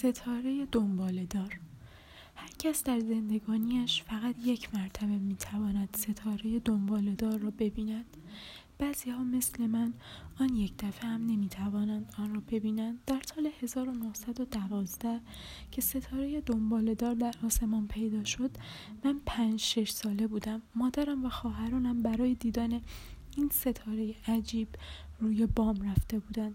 ستاره 0.00 0.66
دنباله 0.72 1.24
دار. 1.24 1.60
هر 2.34 2.50
کس 2.58 2.84
در 2.84 3.00
زندگانیش 3.00 4.02
فقط 4.02 4.34
یک 4.44 4.74
مرتبه 4.74 5.18
می‌تواند 5.18 5.96
ستاره 5.96 6.58
دنباله 6.58 7.14
دار 7.14 7.38
را 7.38 7.50
ببیند. 7.50 8.16
بعضی 8.78 9.10
ها 9.10 9.24
مثل 9.24 9.66
من 9.66 9.92
آن 10.38 10.56
یک 10.56 10.72
دفعه 10.78 11.10
هم 11.10 11.26
نمی‌توانند 11.26 12.14
آن 12.18 12.34
را 12.34 12.42
ببینند. 12.48 12.98
در 13.06 13.20
سال 13.34 13.48
1912 13.62 15.20
که 15.70 15.80
ستاره 15.80 16.40
دنبالدار 16.40 17.14
در 17.14 17.34
آسمان 17.44 17.86
پیدا 17.88 18.24
شد 18.24 18.50
من 19.04 19.20
پنج 19.26 19.60
شش 19.60 19.90
ساله 19.90 20.26
بودم. 20.26 20.62
مادرم 20.74 21.24
و 21.24 21.28
خواهرانم 21.28 22.02
برای 22.02 22.34
دیدن 22.34 22.80
این 23.36 23.50
ستاره 23.52 24.14
عجیب 24.28 24.68
روی 25.20 25.46
بام 25.46 25.90
رفته 25.90 26.18
بودند. 26.18 26.54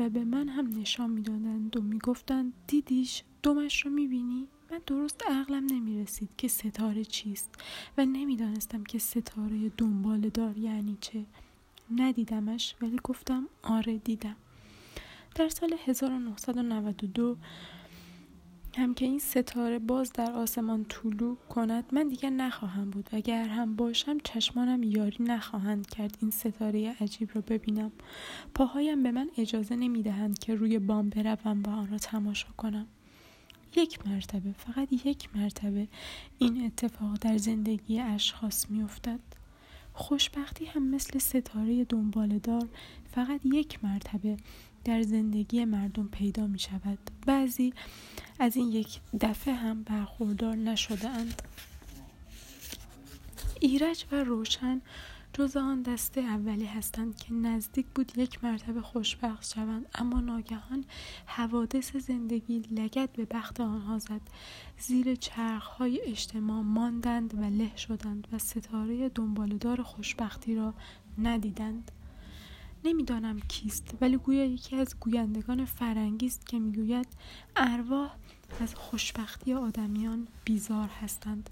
و 0.00 0.08
به 0.08 0.24
من 0.24 0.48
هم 0.48 0.66
نشان 0.80 1.10
می‌دادند 1.10 1.76
و 1.76 1.80
می‌گفتند 1.80 2.52
دیدیش 2.66 3.22
دومش 3.42 3.86
رو 3.86 3.90
می‌بینی؟ 3.90 4.48
من 4.70 4.80
درست 4.86 5.22
عقلم 5.30 5.66
نمی 5.66 6.02
رسید 6.02 6.28
که 6.38 6.48
ستاره 6.48 7.04
چیست 7.04 7.54
و 7.98 8.04
نمی‌دانستم 8.04 8.84
که 8.84 8.98
ستاره 8.98 9.68
دنبال 9.76 10.20
دار 10.20 10.58
یعنی 10.58 10.98
چه. 11.00 11.24
ندیدمش 11.96 12.74
ولی 12.82 13.00
گفتم 13.04 13.48
آره 13.62 13.98
دیدم. 13.98 14.36
در 15.34 15.48
سال 15.48 15.74
1992 15.86 17.36
هم 18.76 18.94
که 18.94 19.04
این 19.04 19.18
ستاره 19.18 19.78
باز 19.78 20.12
در 20.12 20.32
آسمان 20.32 20.84
طلوع 20.88 21.36
کند 21.48 21.84
من 21.92 22.08
دیگر 22.08 22.30
نخواهم 22.30 22.90
بود. 22.90 23.08
اگر 23.12 23.48
هم 23.48 23.76
باشم 23.76 24.18
چشمانم 24.18 24.82
یاری 24.82 25.24
نخواهند 25.24 25.86
کرد 25.86 26.18
این 26.20 26.30
ستاره 26.30 26.96
عجیب 27.00 27.30
را 27.34 27.40
ببینم. 27.40 27.92
پاهایم 28.54 29.02
به 29.02 29.10
من 29.10 29.30
اجازه 29.36 29.76
نمی‌دهند 29.76 30.38
که 30.38 30.54
روی 30.54 30.78
بام 30.78 31.08
بروم 31.08 31.62
و 31.62 31.70
آن 31.70 31.88
را 31.90 31.98
تماشا 31.98 32.48
کنم. 32.56 32.86
یک 33.76 34.06
مرتبه 34.06 34.52
فقط 34.52 35.06
یک 35.06 35.28
مرتبه 35.36 35.88
این 36.38 36.64
اتفاق 36.66 37.18
در 37.20 37.36
زندگی 37.36 38.00
اشخاص 38.00 38.70
میافتد. 38.70 39.20
خوشبختی 39.92 40.64
هم 40.64 40.90
مثل 40.90 41.18
ستاره 41.18 41.84
دنبالدار 41.84 42.68
فقط 43.14 43.40
یک 43.44 43.84
مرتبه 43.84 44.36
در 44.84 45.02
زندگی 45.02 45.64
مردم 45.64 46.08
پیدا 46.12 46.46
می 46.46 46.58
شود. 46.58 46.98
بعضی 47.26 47.72
از 48.38 48.56
این 48.56 48.72
یک 48.72 49.00
دفعه 49.20 49.54
هم 49.54 49.82
برخوردار 49.82 50.56
نشده 50.56 51.08
اند 51.08 51.42
ایرج 53.60 54.04
و 54.12 54.24
روشن 54.24 54.80
جز 55.32 55.56
آن 55.56 55.82
دسته 55.82 56.20
اولی 56.20 56.66
هستند 56.66 57.16
که 57.16 57.32
نزدیک 57.32 57.86
بود 57.94 58.18
یک 58.18 58.44
مرتبه 58.44 58.82
خوشبخت 58.82 59.52
شوند 59.54 59.86
اما 59.94 60.20
ناگهان 60.20 60.84
حوادث 61.26 61.96
زندگی 61.96 62.58
لگت 62.58 63.12
به 63.12 63.24
بخت 63.24 63.60
آنها 63.60 63.98
زد. 63.98 64.20
زیر 64.78 65.14
چرخهای 65.14 66.00
اجتماع 66.04 66.62
ماندند 66.62 67.34
و 67.34 67.44
له 67.44 67.76
شدند 67.76 68.28
و 68.32 68.38
ستاره 68.38 69.08
دنبالدار 69.08 69.82
خوشبختی 69.82 70.54
را 70.54 70.74
ندیدند. 71.18 71.90
نمی‌دانم 72.84 73.40
کیست 73.40 73.94
ولی 74.00 74.16
گویا 74.16 74.44
یکی 74.44 74.76
از 74.76 75.00
گویندگان 75.00 75.64
فرنگی 75.64 76.26
است 76.26 76.46
که 76.46 76.58
می‌گوید 76.58 77.06
ارواح 77.56 78.10
از 78.60 78.74
خوشبختی 78.74 79.54
آدمیان 79.54 80.28
بیزار 80.44 80.88
هستند. 80.88 81.50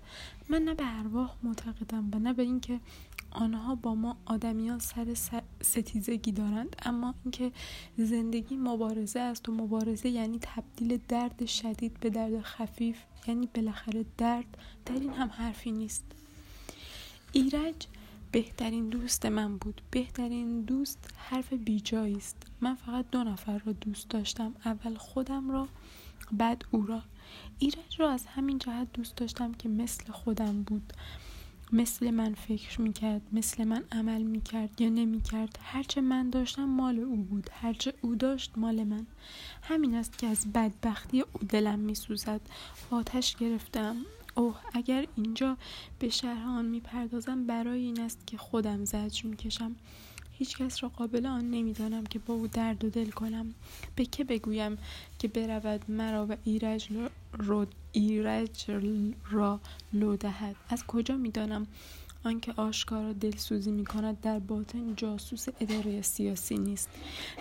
من 0.49 0.63
نه 0.63 0.75
به 0.75 0.99
ارواح 0.99 1.35
معتقدم 1.43 2.11
و 2.13 2.19
نه 2.19 2.33
به 2.33 2.43
اینکه 2.43 2.81
آنها 3.31 3.75
با 3.75 3.95
ما 3.95 4.17
آدمیان 4.27 4.79
سر 4.79 5.15
ستیزگی 5.63 6.33
دارند 6.33 6.77
اما 6.85 7.15
اینکه 7.25 7.53
زندگی 7.97 8.57
مبارزه 8.57 9.21
است 9.21 9.49
و 9.49 9.53
مبارزه 9.53 10.09
یعنی 10.09 10.39
تبدیل 10.43 11.01
درد 11.09 11.47
شدید 11.47 12.01
به 12.01 12.11
درد 12.11 12.41
خفیف 12.41 12.97
یعنی 13.27 13.49
بالاخره 13.55 14.05
درد 14.19 14.59
در 14.87 14.95
این 14.95 15.13
هم 15.13 15.29
حرفی 15.29 15.73
نیست. 15.73 16.05
ایرج 17.33 17.87
بهترین 18.33 18.89
دوست 18.89 19.27
من 19.27 19.59
بود. 19.59 19.81
بهترین 19.91 20.61
دوست 20.61 21.11
حرف 21.17 21.53
بیجایی 21.53 22.17
است. 22.17 22.37
من 22.61 22.75
فقط 22.75 23.05
دو 23.11 23.25
نفر 23.25 23.59
را 23.59 23.73
دوست 23.73 24.09
داشتم. 24.09 24.55
اول 24.65 24.95
خودم 24.95 25.51
را 25.51 25.69
بعد 26.33 26.65
او 26.71 26.87
را. 26.87 27.03
ایرج 27.59 28.01
را 28.01 28.11
از 28.11 28.27
همین 28.27 28.59
جهت 28.59 28.93
دوست 28.93 29.17
داشتم 29.17 29.53
که 29.53 29.69
مثل 29.69 30.13
خودم 30.13 30.63
بود. 30.63 30.93
مثل 31.73 32.11
من 32.11 32.35
فکر 32.35 32.81
می‌کرد 32.81 33.23
مثل 33.33 33.65
من 33.65 33.85
عمل 33.93 34.23
می‌کرد 34.23 34.81
یا 34.81 34.89
نمی‌کرد. 34.89 35.59
هرچه 35.63 36.01
من 36.01 36.31
داشتم 36.31 36.65
مال 36.65 36.99
او 36.99 37.17
بود. 37.17 37.51
هرچه 37.53 37.95
او 38.01 38.15
داشت 38.15 38.53
مال 38.57 38.85
من. 38.85 39.07
همین 39.63 39.95
است 39.95 40.19
که 40.19 40.27
از 40.27 40.53
بدبختی 40.53 41.21
او 41.21 41.41
دلم 41.49 41.79
میسوزد. 41.79 42.41
آتش 42.91 43.37
گرفتم. 43.37 43.97
اوه 44.39 44.57
اگر 44.73 45.07
اینجا 45.17 45.57
به 45.99 46.09
شرح 46.09 46.49
آن 46.49 46.65
می‌پردازم 46.65 47.47
برای 47.47 47.81
این 47.81 48.01
است 48.01 48.27
که 48.27 48.37
خودم 48.37 48.85
زجر 48.85 49.27
می‌کشم. 49.27 49.77
هیچ 50.33 50.57
کس 50.57 50.83
را 50.83 50.89
قابل 50.89 51.27
آن 51.27 51.51
نمی‌دانم 51.51 52.07
که 52.07 52.19
با 52.19 52.35
او 52.35 52.47
درد 52.47 52.85
و 52.85 52.91
دل 52.91 53.11
کنم. 53.11 53.55
به 53.97 54.05
که 54.05 54.25
بگویم 54.25 54.79
که 55.19 55.29
برود 55.29 55.91
مرا 55.91 56.27
و 56.27 56.37
ایرج 56.45 56.89
را, 57.39 57.67
ایرج 57.93 58.71
را 59.31 59.61
لو 59.93 60.17
دهد؟ 60.17 60.57
از 60.69 60.87
کجا 60.87 61.17
می‌دانم؟ 61.17 61.67
آنکه 62.25 62.53
آشکارا 62.57 63.13
دلسوزی 63.13 63.71
می 63.71 63.85
کند 63.85 64.21
در 64.21 64.39
باطن 64.39 64.95
جاسوس 64.95 65.47
اداره 65.61 66.03
سیاسی 66.03 66.59
نیست. 66.59 66.89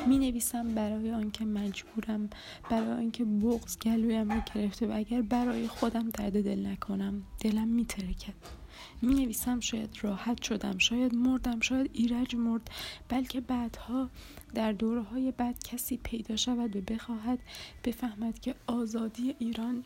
می 0.08 0.18
نویسم 0.18 0.68
برای 0.68 1.12
آنکه 1.12 1.46
مجبورم 1.46 2.30
برای 2.70 2.92
آنکه 2.92 3.26
بغز 3.26 3.78
گلویم 3.80 4.32
را 4.32 4.44
گرفته 4.56 4.88
و 4.88 4.92
اگر 4.96 5.22
برای 5.22 5.68
خودم 5.68 6.10
درد 6.10 6.44
دل 6.44 6.66
نکنم 6.66 7.24
دلم 7.40 7.68
می 7.68 7.86
ترکد 7.86 8.34
می 9.02 9.14
نویسم 9.16 9.60
شاید 9.60 9.98
راحت 10.02 10.42
شدم 10.42 10.78
شاید 10.78 11.16
مردم 11.16 11.60
شاید 11.60 11.90
ایرج 11.94 12.36
مرد 12.36 12.72
بلکه 13.10 13.42
بعدها 13.42 14.10
در 14.54 14.72
دوره 14.72 15.02
های 15.02 15.32
بعد 15.32 15.64
کسی 15.64 15.98
پیدا 15.98 16.36
شود 16.36 16.76
و 16.76 16.82
بخواهد 16.82 17.40
بفهمد 17.84 18.40
که 18.40 18.56
آزادی 18.68 19.36
ایران 19.40 19.84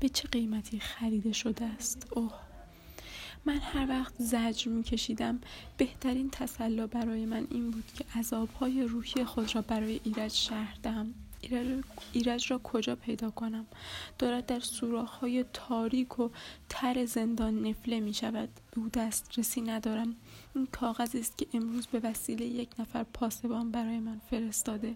به 0.00 0.08
چه 0.08 0.28
قیمتی 0.28 0.80
خریده 0.80 1.32
شده 1.32 1.64
است. 1.64 2.06
اوه! 2.10 2.51
من 3.46 3.58
هر 3.58 3.88
وقت 3.88 4.14
زجر 4.18 4.70
می 4.70 4.82
کشیدم 4.82 5.40
بهترین 5.76 6.30
تسلا 6.30 6.86
برای 6.86 7.26
من 7.26 7.46
این 7.50 7.70
بود 7.70 7.84
که 7.94 8.04
عذابهای 8.18 8.82
روحی 8.82 9.24
خود 9.24 9.54
را 9.54 9.62
برای 9.62 10.00
ایرج 10.04 10.32
شهر 10.32 10.76
دهم. 10.82 11.14
ایرج 12.12 12.52
را 12.52 12.58
کجا 12.58 12.96
پیدا 12.96 13.30
کنم؟ 13.30 13.66
دارد 14.18 14.46
در 14.46 14.62
های 15.20 15.44
تاریک 15.52 16.18
و 16.18 16.30
تر 16.68 17.04
زندان 17.04 17.66
نفله 17.66 18.00
می 18.00 18.14
شود 18.14 18.48
او 18.76 18.88
دسترسی 18.88 19.60
ندارم. 19.60 20.16
این 20.54 20.66
کاغذی 20.66 21.20
است 21.20 21.38
که 21.38 21.46
امروز 21.54 21.86
به 21.86 22.00
وسیله 22.00 22.44
یک 22.44 22.68
نفر 22.78 23.02
پاسبان 23.02 23.70
برای 23.70 23.98
من 23.98 24.20
فرستاده. 24.30 24.94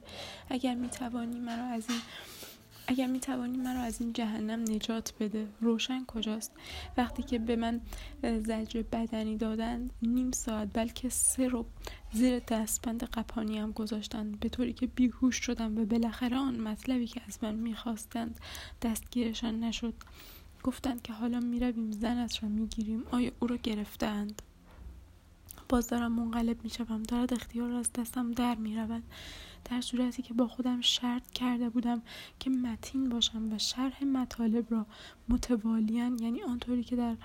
اگر 0.50 0.74
می 0.74 0.88
توانی 0.88 1.40
مرا 1.40 1.64
از 1.64 1.84
این 1.88 2.00
اگر 2.88 3.06
می 3.06 3.20
توانی 3.20 3.58
مرا 3.58 3.80
از 3.80 4.00
این 4.00 4.12
جهنم 4.12 4.60
نجات 4.60 5.12
بده 5.20 5.48
روشن 5.60 6.04
کجاست؟ 6.04 6.52
وقتی 6.96 7.22
که 7.22 7.38
به 7.38 7.56
من 7.56 7.80
زجر 8.22 8.82
بدنی 8.82 9.36
دادند 9.36 9.92
نیم 10.02 10.30
ساعت 10.30 10.68
بلکه 10.72 11.08
سه 11.08 11.48
رو 11.48 11.66
زیر 12.12 12.38
دستبند 12.38 13.04
قپانی 13.04 13.58
هم 13.58 13.72
گذاشتند. 13.72 14.40
به 14.40 14.48
طوری 14.48 14.72
که 14.72 14.86
بیهوش 14.86 15.36
شدم 15.36 15.78
و 15.78 15.84
بالاخره 15.84 16.36
آن 16.36 16.60
مطلبی 16.60 17.06
که 17.06 17.20
از 17.28 17.38
من 17.42 17.54
می‌خواستند 17.54 18.40
دستگیرشان 18.82 19.60
نشد. 19.60 19.94
گفتند 20.62 21.02
که 21.02 21.12
حالا 21.12 21.40
می‌رویم 21.40 21.92
زنت 21.92 22.42
را 22.42 22.48
می‌گیریم. 22.48 23.02
آیا 23.10 23.30
او 23.40 23.46
را 23.46 23.56
گرفتند 23.56 24.42
باز 25.68 25.86
دارم 25.86 26.12
منقلب 26.12 26.64
می‌شوم. 26.64 27.02
دارد 27.02 27.34
اختیار 27.34 27.72
از 27.72 27.92
دستم 27.92 28.32
در 28.32 28.54
می‌رود. 28.54 29.02
در 29.70 29.80
صورتی 29.80 30.22
که 30.22 30.34
با 30.34 30.48
خودم 30.48 30.80
شرط 30.80 31.30
کرده 31.30 31.68
بودم 31.68 32.02
که 32.38 32.50
متین 32.50 33.08
باشم 33.08 33.52
و 33.52 33.58
شرح 33.58 34.04
مطالب 34.04 34.72
را 34.72 34.86
متوالیان 35.28 36.18
یعنی 36.18 36.42
آنطوری 36.42 36.84
که 36.84 36.96
در 36.96 37.16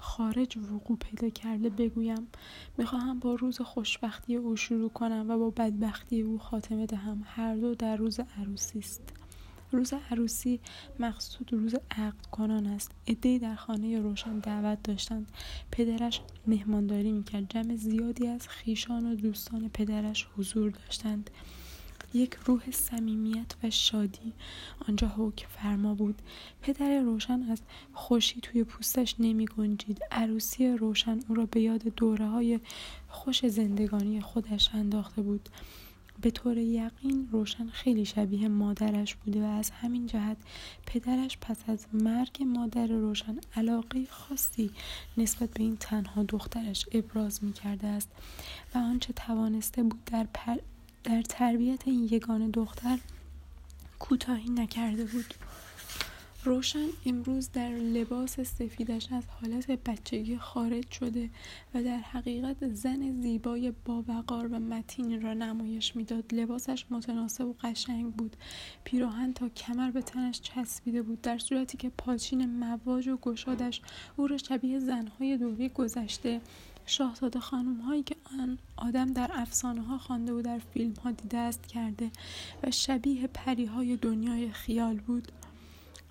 خارج 0.00 0.56
وقوع 0.56 0.96
پیدا 0.96 1.28
کرده 1.28 1.70
بگویم 1.70 2.28
می‌خواهم 2.78 3.18
با 3.18 3.34
روز 3.34 3.60
خوشبختی 3.60 4.36
او 4.36 4.56
شروع 4.56 4.90
کنم 4.90 5.26
و 5.28 5.38
با 5.38 5.50
بدبختی 5.50 6.22
او 6.22 6.38
خاتمه 6.38 6.86
دهم. 6.86 7.22
هر 7.26 7.56
دو 7.56 7.74
در 7.74 7.96
روز 7.96 8.20
عروسی 8.20 8.78
است. 8.78 9.21
روز 9.72 9.92
عروسی 10.10 10.60
مقصود 10.98 11.52
روز 11.52 11.74
عقد 11.90 12.26
کنان 12.30 12.66
است. 12.66 12.90
عدهای 13.08 13.38
در 13.38 13.54
خانه 13.54 14.00
روشن 14.00 14.38
دعوت 14.38 14.82
داشتند. 14.82 15.32
پدرش 15.70 16.20
مهمانداری 16.46 17.12
می‌کرد. 17.12 17.48
جمع 17.48 17.76
زیادی 17.76 18.26
از 18.26 18.48
خیشان 18.48 19.12
و 19.12 19.14
دوستان 19.14 19.68
پدرش 19.68 20.28
حضور 20.36 20.70
داشتند. 20.70 21.30
یک 22.14 22.34
روح 22.46 22.70
صمیمیت 22.70 23.54
و 23.62 23.70
شادی 23.70 24.32
آنجا 24.88 25.08
حکم 25.08 25.48
فرما 25.48 25.94
بود. 25.94 26.22
پدر 26.62 27.00
روشن 27.00 27.42
از 27.42 27.62
خوشی 27.92 28.40
توی 28.40 28.64
پوستش 28.64 29.14
نمی 29.18 29.46
گنجید 29.46 30.00
عروسی 30.10 30.68
روشن 30.68 31.20
او 31.28 31.34
را 31.34 31.46
به 31.46 31.60
یاد 31.60 31.82
دوره 31.82 32.26
های 32.26 32.60
خوش 33.08 33.46
زندگانی 33.46 34.20
خودش 34.20 34.70
انداخته 34.74 35.22
بود. 35.22 35.48
به 36.22 36.30
طور 36.30 36.58
یقین 36.58 37.28
روشن 37.32 37.68
خیلی 37.68 38.04
شبیه 38.04 38.48
مادرش 38.48 39.14
بوده 39.14 39.42
و 39.42 39.44
از 39.44 39.70
همین 39.70 40.06
جهت 40.06 40.36
پدرش 40.86 41.38
پس 41.40 41.56
از 41.66 41.86
مرگ 41.92 42.42
مادر 42.42 42.86
روشن 42.86 43.36
علاقه 43.56 44.06
خاصی 44.10 44.70
نسبت 45.16 45.50
به 45.50 45.62
این 45.62 45.76
تنها 45.76 46.22
دخترش 46.22 46.86
ابراز 46.92 47.44
می 47.44 47.52
کرده 47.52 47.86
است 47.86 48.08
و 48.74 48.78
آنچه 48.78 49.12
توانسته 49.12 49.82
بود 49.82 50.04
در, 50.04 50.26
در 51.04 51.22
تربیت 51.22 51.88
این 51.88 52.08
یگان 52.10 52.50
دختر 52.50 52.98
کوتاهی 53.98 54.50
نکرده 54.50 55.04
بود. 55.04 55.34
روشن 56.44 56.86
امروز 57.06 57.50
در 57.52 57.68
لباس 57.68 58.40
سفیدش 58.40 59.12
از 59.12 59.24
حالت 59.40 59.70
بچگی 59.70 60.38
خارج 60.38 60.90
شده 60.90 61.30
و 61.74 61.82
در 61.82 61.96
حقیقت 61.96 62.74
زن 62.74 63.20
زیبای 63.20 63.72
باوقار 63.84 64.46
و 64.46 64.58
متینی 64.58 65.18
را 65.18 65.34
نمایش 65.34 65.96
می‌داد. 65.96 66.34
لباسش 66.34 66.86
متناسب 66.90 67.46
و 67.46 67.54
قشنگ 67.62 68.12
بود. 68.14 68.36
پیراهن 68.84 69.32
تا 69.32 69.48
کمر 69.48 69.90
به 69.90 70.02
تنش 70.02 70.40
چسبیده 70.40 71.02
بود 71.02 71.20
در 71.20 71.38
صورتی 71.38 71.76
که 71.76 71.90
پاچین 71.98 72.58
مواج 72.58 73.08
و 73.08 73.16
گشادش 73.16 73.80
او 74.16 74.26
را 74.26 74.36
شبیه 74.38 74.78
زنهای 74.78 75.36
دوره 75.36 75.68
گذشته. 75.68 76.40
شاهزاده 76.86 77.40
خانم 77.40 77.80
هایی 77.80 78.02
که 78.02 78.16
آن 78.40 78.58
آدم 78.76 79.12
در 79.12 79.30
افسانه 79.34 79.82
ها 79.82 79.98
خوانده 79.98 80.32
و 80.32 80.42
در 80.42 80.58
فیلم 80.58 80.94
ها 81.04 81.10
دیده 81.10 81.38
است 81.38 81.66
کرده 81.66 82.10
و 82.62 82.70
شبیه 82.70 83.26
پری 83.26 83.64
های 83.64 83.96
دنیای 83.96 84.52
خیال 84.52 84.96
بود. 84.96 85.32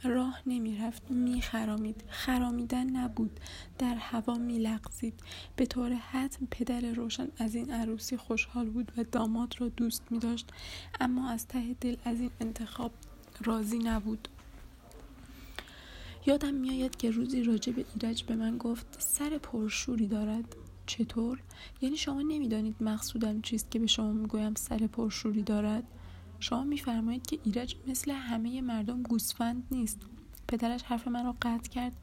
راه 0.03 0.41
نمی‌رفت. 0.45 1.11
میخرامید. 1.11 2.03
خرامیدن 2.09 2.89
نبود. 2.89 3.39
در 3.79 3.95
هوا 3.95 4.33
میلغزید. 4.33 5.13
به 5.55 5.65
طور 5.65 5.93
حتم 5.93 6.47
پدر 6.51 6.81
روشن 6.81 7.27
از 7.37 7.55
این 7.55 7.71
عروسی 7.71 8.17
خوشحال 8.17 8.69
بود 8.69 8.91
و 8.97 9.03
داماد 9.03 9.55
را 9.59 9.69
دوست 9.69 10.03
می 10.09 10.19
داشت 10.19 10.47
اما 10.99 11.29
از 11.29 11.47
ته 11.47 11.75
دل 11.81 11.95
از 12.05 12.19
این 12.19 12.31
انتخاب 12.39 12.91
راضی 13.45 13.79
نبود. 13.79 14.27
یادم 16.25 16.53
میآید 16.53 16.95
که 16.95 17.11
روزی 17.11 17.43
راجع 17.43 17.73
به 17.73 17.85
ایرج 17.95 18.23
به 18.23 18.35
من 18.35 18.57
گفت 18.57 18.85
سر 18.99 19.37
پرشوری 19.37 20.07
دارد. 20.07 20.55
چطور؟ 20.85 21.39
یعنی 21.81 21.97
شما 21.97 22.21
نمی‌دانید 22.21 22.75
مقصودم 22.81 23.41
چیست 23.41 23.71
که 23.71 23.79
به 23.79 23.87
شما 23.87 24.11
می‌گویم 24.11 24.55
سر 24.55 24.77
پرشوری 24.77 25.41
دارد؟ 25.41 25.83
شما 26.41 26.63
میفرمایید 26.63 27.27
که 27.27 27.39
ایرج 27.43 27.75
مثل 27.87 28.11
همه 28.11 28.61
مردم 28.61 29.01
گوسفند 29.01 29.63
نیست. 29.71 30.01
پدرش 30.47 30.83
حرف 30.83 31.07
من 31.07 31.25
را 31.25 31.35
قطع 31.41 31.69
کرد. 31.69 31.93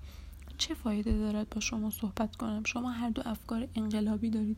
چه 0.58 0.74
فایده 0.74 1.18
دارد 1.18 1.50
با 1.50 1.60
شما 1.60 1.90
صحبت 1.90 2.36
کنم؟ 2.36 2.62
شما 2.64 2.90
هر 2.90 3.10
دو 3.10 3.22
افکار 3.24 3.68
انقلابی 3.74 4.30
دارید. 4.30 4.56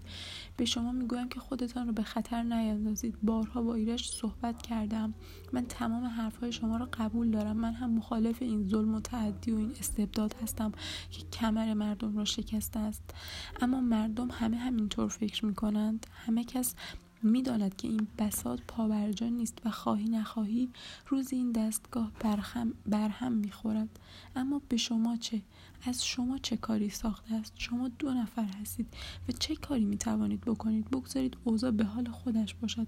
به 0.56 0.64
شما 0.64 0.92
می‌گویم 0.92 1.28
که 1.28 1.40
خودتان 1.40 1.86
رو 1.86 1.92
به 1.92 2.02
خطر 2.02 2.42
نیندازید. 2.42 3.14
بارها 3.22 3.62
با 3.62 3.74
ایرج 3.74 4.04
صحبت 4.06 4.62
کردم. 4.62 5.14
من 5.52 5.66
تمام 5.66 6.04
حرفهای 6.04 6.52
شما 6.52 6.76
را 6.76 6.88
قبول 6.92 7.30
دارم. 7.30 7.56
من 7.56 7.72
هم 7.72 7.90
مخالف 7.90 8.42
این 8.42 8.68
ظلم 8.68 8.94
و 8.94 9.00
تعدی 9.00 9.50
و 9.50 9.56
این 9.56 9.70
استبداد 9.80 10.34
هستم 10.42 10.72
که 11.10 11.22
کمر 11.32 11.74
مردم 11.74 12.16
را 12.16 12.24
شکسته 12.24 12.80
است. 12.80 13.14
اما 13.60 13.80
مردم 13.80 14.30
همه 14.30 14.56
همینطور 14.56 15.08
فکر 15.08 15.46
می‌کنند. 15.46 16.06
همه 16.26 16.44
کس 16.44 16.74
می‌داند 17.22 17.76
که 17.76 17.88
این 17.88 18.06
بساط 18.18 18.60
پابرجا 18.68 19.28
نیست 19.28 19.58
و 19.64 19.70
خواهی 19.70 20.04
نخواهی 20.04 20.68
روز 21.08 21.32
این 21.32 21.52
دستگاه 21.52 22.12
برهم, 22.20 22.74
برهم 22.86 23.32
می‌خورد. 23.32 23.98
اما 24.36 24.62
به 24.68 24.76
شما 24.76 25.16
چه؟ 25.16 25.42
از 25.86 26.04
شما 26.04 26.38
چه 26.38 26.56
کاری 26.56 26.90
ساخته 26.90 27.34
است؟ 27.34 27.52
شما 27.56 27.88
دو 27.88 28.14
نفر 28.14 28.46
هستید 28.60 28.86
و 29.28 29.32
چه 29.32 29.56
کاری 29.56 29.84
می 29.84 29.98
توانید 29.98 30.40
بکنید؟ 30.40 30.90
بگذارید 30.90 31.36
اوضاع 31.44 31.70
به 31.70 31.84
حال 31.84 32.10
خودش 32.10 32.54
باشد. 32.54 32.86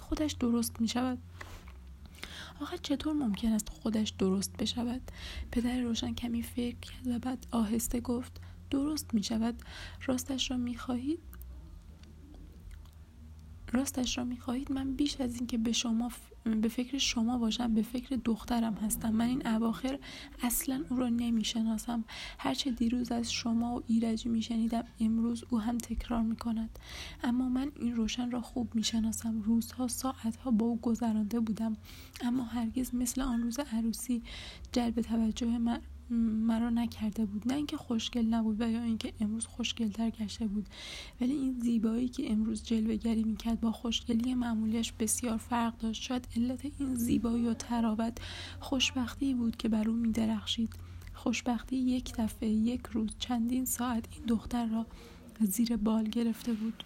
خودش 0.00 0.32
درست 0.32 0.80
می 0.80 0.88
شود 0.88 1.18
آخر 2.60 2.76
چطور 2.76 3.12
ممکن 3.12 3.52
است 3.52 3.68
خودش 3.68 4.10
درست 4.10 4.56
بشود؟ 4.56 5.10
پدر 5.52 5.80
روشن 5.80 6.14
کمی 6.14 6.42
فکر 6.42 6.76
کرد 6.76 7.06
و 7.06 7.18
بعد 7.18 7.46
آهسته 7.50 8.00
گفت 8.00 8.40
درست 8.70 9.14
می 9.14 9.22
شود 9.22 9.54
راستش 10.06 10.50
را 10.50 10.56
می 10.56 10.76
خواهید 10.76 11.18
راستش 13.74 14.18
را 14.18 14.24
می‌خواهید 14.24 14.72
من 14.72 14.94
بیش 14.94 15.20
از 15.20 15.34
اینکه 15.36 15.58
به 15.58 15.72
شما 15.72 16.10
به 16.44 16.68
فکر 16.68 16.98
شما 16.98 17.38
باشم 17.38 17.74
به 17.74 17.82
فکر 17.82 18.16
دخترم 18.24 18.74
هستم. 18.74 19.10
من 19.10 19.24
این 19.24 19.46
اواخر 19.46 19.98
اصلا 20.42 20.84
او 20.90 20.96
را 20.96 21.08
نمی‌شناسم. 21.08 22.04
هرچه 22.38 22.70
دیروز 22.70 23.12
از 23.12 23.32
شما 23.32 23.76
و 23.76 23.82
ایرجی 23.86 24.28
میشنیدم 24.28 24.84
امروز 25.00 25.44
او 25.50 25.60
هم 25.60 25.78
تکرار 25.78 26.22
می‌کند. 26.22 26.78
اما 27.22 27.48
من 27.48 27.72
این 27.76 27.96
روشن 27.96 28.30
را 28.30 28.40
خوب 28.40 28.74
می‌شناسم. 28.74 29.40
روزها 29.40 29.88
ساعتها 29.88 30.50
با 30.50 30.66
او 30.66 30.80
گذرانده 30.80 31.40
بودم. 31.40 31.76
اما 32.20 32.44
هرگز 32.44 32.94
مثل 32.94 33.20
آن 33.20 33.42
روز 33.42 33.58
عروسی 33.58 34.22
جلب 34.72 35.00
توجه 35.00 35.58
من 35.58 35.80
مرا 36.10 36.70
نکرده 36.70 37.24
بود. 37.24 37.48
نه 37.48 37.54
اینکه 37.54 37.76
خوشگل 37.76 38.26
نبود 38.26 38.60
و 38.60 38.70
یا 38.70 38.82
اینکه 38.82 39.12
امروز 39.20 39.46
خوشگلتر 39.46 40.10
گشته 40.10 40.46
بود. 40.46 40.66
ولی 41.20 41.32
این 41.32 41.60
زیبایی 41.60 42.08
که 42.08 42.32
امروز 42.32 42.64
جلوهگری 42.64 43.24
می‌کرد 43.24 43.60
با 43.60 43.72
خوشگلی 43.72 44.34
معمولیش 44.34 44.92
بسیار 44.92 45.36
فرق 45.36 45.78
داشت. 45.78 46.02
شاید 46.02 46.28
علت 46.36 46.60
این 46.78 46.94
زیبایی 46.94 47.46
و 47.46 47.54
تراوت 47.54 48.18
خوشبختی 48.60 49.34
بود 49.34 49.56
که 49.56 49.68
بر 49.68 49.88
او 49.88 49.96
میدرخشید. 49.96 50.70
خوشبختی 51.14 51.76
یک 51.76 52.12
دفعه 52.18 52.48
یک 52.48 52.80
روز 52.92 53.10
چندین 53.18 53.64
ساعت 53.64 54.04
این 54.16 54.24
دختر 54.26 54.66
را 54.66 54.86
زیر 55.40 55.76
بال 55.76 56.04
گرفته 56.04 56.52
بود. 56.52 56.84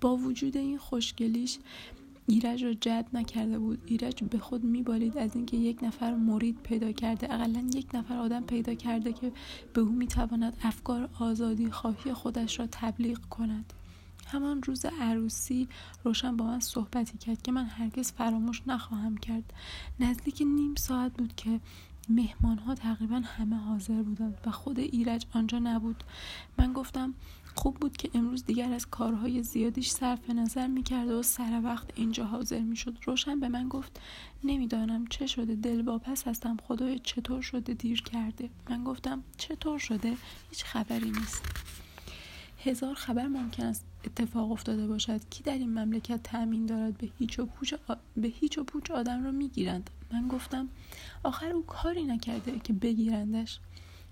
با 0.00 0.16
وجود 0.16 0.56
این 0.56 0.78
خوشگلیش 0.78 1.58
ایرج 2.28 2.64
را 2.64 2.72
جد 2.72 3.06
نکرده 3.12 3.58
بود. 3.58 3.82
ایرج 3.86 4.24
به 4.24 4.38
خود 4.38 4.64
میبالید 4.64 5.18
از 5.18 5.36
اینکه 5.36 5.56
یک 5.56 5.84
نفر 5.84 6.14
مرید 6.14 6.58
پیدا 6.62 6.92
کرده. 6.92 7.34
اقلا 7.34 7.70
یک 7.74 7.94
نفر 7.94 8.16
آدم 8.16 8.42
پیدا 8.42 8.74
کرده 8.74 9.12
که 9.12 9.32
به 9.74 9.80
او 9.80 9.88
می‌تواند 9.88 10.56
افکار 10.62 11.08
آزادی 11.20 11.70
خواهی 11.70 12.12
خودش 12.12 12.60
را 12.60 12.68
تبلیغ 12.72 13.18
کند. 13.30 13.72
همان 14.26 14.62
روز 14.62 14.86
عروسی 15.00 15.68
روشن 16.04 16.36
با 16.36 16.44
من 16.44 16.60
صحبتی 16.60 17.18
کرد 17.18 17.42
که 17.42 17.52
من 17.52 17.64
هرگز 17.64 18.12
فراموش 18.12 18.62
نخواهم 18.66 19.16
کرد. 19.16 19.52
نزدیک 20.00 20.42
نیم 20.42 20.74
ساعت 20.74 21.12
بود 21.12 21.36
که 21.36 21.60
مهمان 22.08 22.58
ها 22.58 22.74
تقریبا 22.74 23.22
همه 23.24 23.56
حاضر 23.56 24.02
بودند 24.02 24.38
و 24.46 24.50
خود 24.50 24.78
ایرج 24.78 25.26
آنجا 25.34 25.58
نبود. 25.58 26.04
من 26.58 26.72
گفتم 26.72 27.14
خوب 27.58 27.74
بود 27.74 27.96
که 27.96 28.10
امروز 28.14 28.44
دیگر 28.44 28.72
از 28.72 28.86
کارهای 28.86 29.42
زیادیش 29.42 29.90
صرف 29.90 30.30
نظر 30.30 30.66
می‌کرد 30.66 31.08
و 31.08 31.22
سر 31.22 31.60
وقت 31.64 31.86
اینجا 31.94 32.24
حاضر 32.24 32.60
می‌شد. 32.60 32.96
روشن 33.04 33.40
به 33.40 33.48
من 33.48 33.68
گفت 33.68 34.00
نمی‌دانم 34.44 35.06
چه 35.06 35.26
شده 35.26 35.54
دل 35.54 35.80
واپس 35.80 36.28
هستم 36.28 36.56
خدای 36.62 36.98
چطور 36.98 37.42
شده 37.42 37.74
دیر 37.74 38.02
کرده. 38.02 38.50
من 38.70 38.84
گفتم 38.84 39.22
چطور 39.36 39.78
شده؟ 39.78 40.16
هیچ 40.50 40.64
خبری 40.64 41.10
نیست. 41.10 41.42
هزار 42.64 42.94
خبر 42.94 43.26
ممکن 43.26 43.64
است 43.64 43.84
اتفاق 44.04 44.52
افتاده 44.52 44.86
باشد. 44.86 45.28
کی 45.30 45.42
در 45.42 45.52
این 45.52 45.78
مملکت 45.78 46.22
تأمین 46.22 46.66
دارد 46.66 46.98
به 46.98 47.08
هیچ 47.18 47.38
و 47.38 47.46
پوچ, 47.46 47.74
به 48.16 48.28
هیچ 48.28 48.58
و 48.58 48.64
پوچ 48.64 48.90
آدم 48.90 49.24
را 49.24 49.30
می‌گیرند؟ 49.30 49.90
من 50.12 50.28
گفتم 50.28 50.68
آخر 51.24 51.50
او 51.50 51.66
کاری 51.66 52.04
نکرده 52.04 52.58
که 52.58 52.72
بگیرندش. 52.72 53.60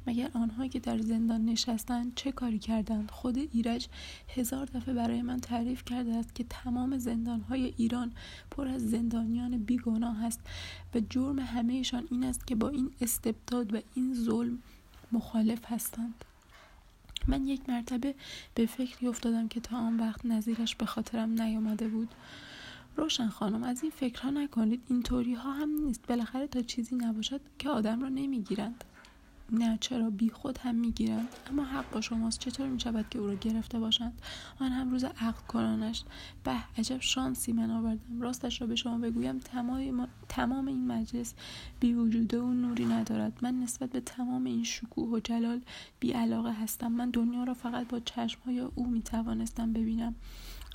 مگر 0.07 0.31
آنهایی 0.35 0.71
که 0.71 0.81
در 0.81 0.99
زندان 0.99 1.45
نشستند 1.45 2.15
چه 2.15 2.33
کاری 2.33 2.59
کردند؟ 2.59 3.11
خود 3.11 3.39
ایرج 3.53 3.89
هزار 4.35 4.67
دفعه 4.67 4.95
برای 4.95 5.23
من 5.23 5.41
تعریف 5.41 5.85
کرده 5.85 6.17
است 6.17 6.35
که 6.35 6.45
تمام 6.45 6.99
زندانهای 6.99 7.75
ایران 7.77 8.13
پر 8.51 8.69
از 8.69 8.91
زندانیان 8.91 9.59
بیگناه 9.59 10.25
است 10.25 10.41
و 10.95 11.01
جرم 11.11 11.39
همهشان 11.39 12.09
این 12.11 12.25
است 12.25 12.47
که 12.47 12.55
با 12.55 12.69
این 12.69 12.91
استبداد 13.01 13.75
و 13.75 13.81
این 13.95 14.15
ظلم 14.15 14.59
مخالف 15.13 15.65
هستند. 15.65 16.25
من 17.29 17.47
یک 17.47 17.69
مرتبه 17.69 18.15
به 18.55 18.67
فکری 18.67 19.07
افتادم 19.07 19.49
که 19.49 19.61
تا 19.61 19.77
آن 19.77 20.01
وقت 20.01 20.27
نظیرش 20.27 20.77
به 20.77 20.87
خاطرم 20.87 21.43
نیامده 21.43 21.89
بود. 21.89 22.09
روشن 22.97 23.29
خانم 23.29 23.63
از 23.63 23.83
این 23.83 23.93
فکرها 23.97 24.31
نکنید. 24.31 24.83
این 24.89 25.03
طوری 25.03 25.35
ها 25.35 25.53
هم 25.53 25.71
نیست. 25.71 26.07
بالاخره 26.07 26.47
تا 26.47 26.63
چیزی 26.63 26.95
نباشد 26.95 27.41
که 27.59 27.69
آدم 27.69 28.03
را 28.03 28.09
نمی‌گیرند. 28.09 28.85
نه 29.53 29.79
چرا؟ 29.81 30.11
بی 30.11 30.31
خود 30.31 30.59
هم 30.59 30.75
می‌گیرند 30.75 31.29
اما 31.51 31.65
حق 31.65 31.91
با 31.91 32.01
شماست. 32.01 32.39
چطور 32.39 32.69
می 32.69 32.81
شود 32.81 33.07
که 33.11 33.19
او 33.19 33.27
را 33.27 33.35
گرفته 33.35 33.79
باشند؟ 33.79 34.21
آن 34.61 34.73
هم 34.73 34.91
روز 34.91 35.05
عقد 35.05 35.47
کنانش. 35.49 36.05
به 36.45 36.53
عجب 36.79 37.01
شانسی 37.01 37.53
من 37.53 37.71
آوردم. 37.71 38.21
راستش 38.21 38.61
را 38.61 38.67
به 38.67 38.77
شما 38.77 38.99
بگویم 38.99 39.39
تمام, 39.39 40.09
تمام 40.29 40.67
این 40.67 40.87
مجلس 40.87 41.35
بی 41.81 41.95
وجوده 41.95 42.41
و 42.41 42.53
نوری 42.53 42.85
ندارد. 42.85 43.39
من 43.43 43.61
نسبت 43.61 43.91
به 43.91 44.01
تمام 44.01 44.45
این 44.45 44.65
شکوه 44.65 45.09
و 45.09 45.21
جلال 45.21 45.61
بی 46.01 46.13
علاقه 46.13 46.53
هستم. 46.53 46.93
من 46.93 47.11
دنیا 47.11 47.45
را 47.45 47.55
فقط 47.55 47.89
با 47.89 48.01
چشم 48.01 48.41
های 48.47 48.61
او 48.61 48.87
می 48.87 49.03
توانستم 49.03 49.73
ببینم. 49.73 50.15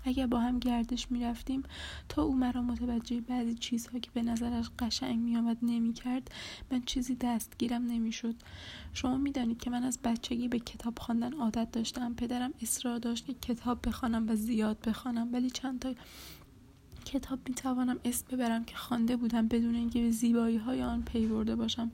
اگر 0.05 0.27
با 0.27 0.39
هم 0.39 0.59
گردش 0.59 1.11
می 1.11 1.23
رفتیم 1.23 1.63
تا 2.09 2.23
او 2.23 2.35
مرا 2.35 2.61
متوجه 2.61 3.21
بعضی 3.21 3.53
چیزها 3.53 3.99
که 3.99 4.11
به 4.13 4.21
نظرش 4.21 4.69
قشنگ 4.79 5.19
می 5.19 5.37
آمد 5.37 5.57
نمی 5.61 5.93
کرد 5.93 6.31
من 6.71 6.81
چیزی 6.81 7.15
دستگیرم 7.15 7.85
نمی 7.85 8.11
شد 8.11 8.35
شما 8.93 9.17
می 9.17 9.31
دانید 9.31 9.59
که 9.59 9.69
من 9.69 9.83
از 9.83 9.99
بچگی 10.03 10.47
به 10.47 10.59
کتاب 10.59 10.99
خواندن 10.99 11.33
عادت 11.33 11.71
داشتم. 11.71 12.13
پدرم 12.13 12.53
اصرار 12.61 12.99
داشت 12.99 13.25
که 13.25 13.33
کتاب 13.33 13.87
بخوانم 13.87 14.29
و 14.29 14.35
زیاد 14.35 14.77
بخوانم. 14.87 15.33
ولی 15.33 15.49
چند 15.49 15.79
تا 15.79 15.93
کتاب 17.05 17.39
می 17.49 17.55
توانم 17.55 17.99
اسم 18.05 18.25
ببرم 18.31 18.65
که 18.65 18.75
خوانده 18.75 19.15
بودم 19.15 19.47
بدون 19.47 19.75
اینکه 19.75 20.01
به 20.01 20.11
زیبایی 20.11 20.57
های 20.57 20.81
آن 20.81 21.01
پی 21.01 21.27
برده 21.27 21.55
باشم. 21.55 21.91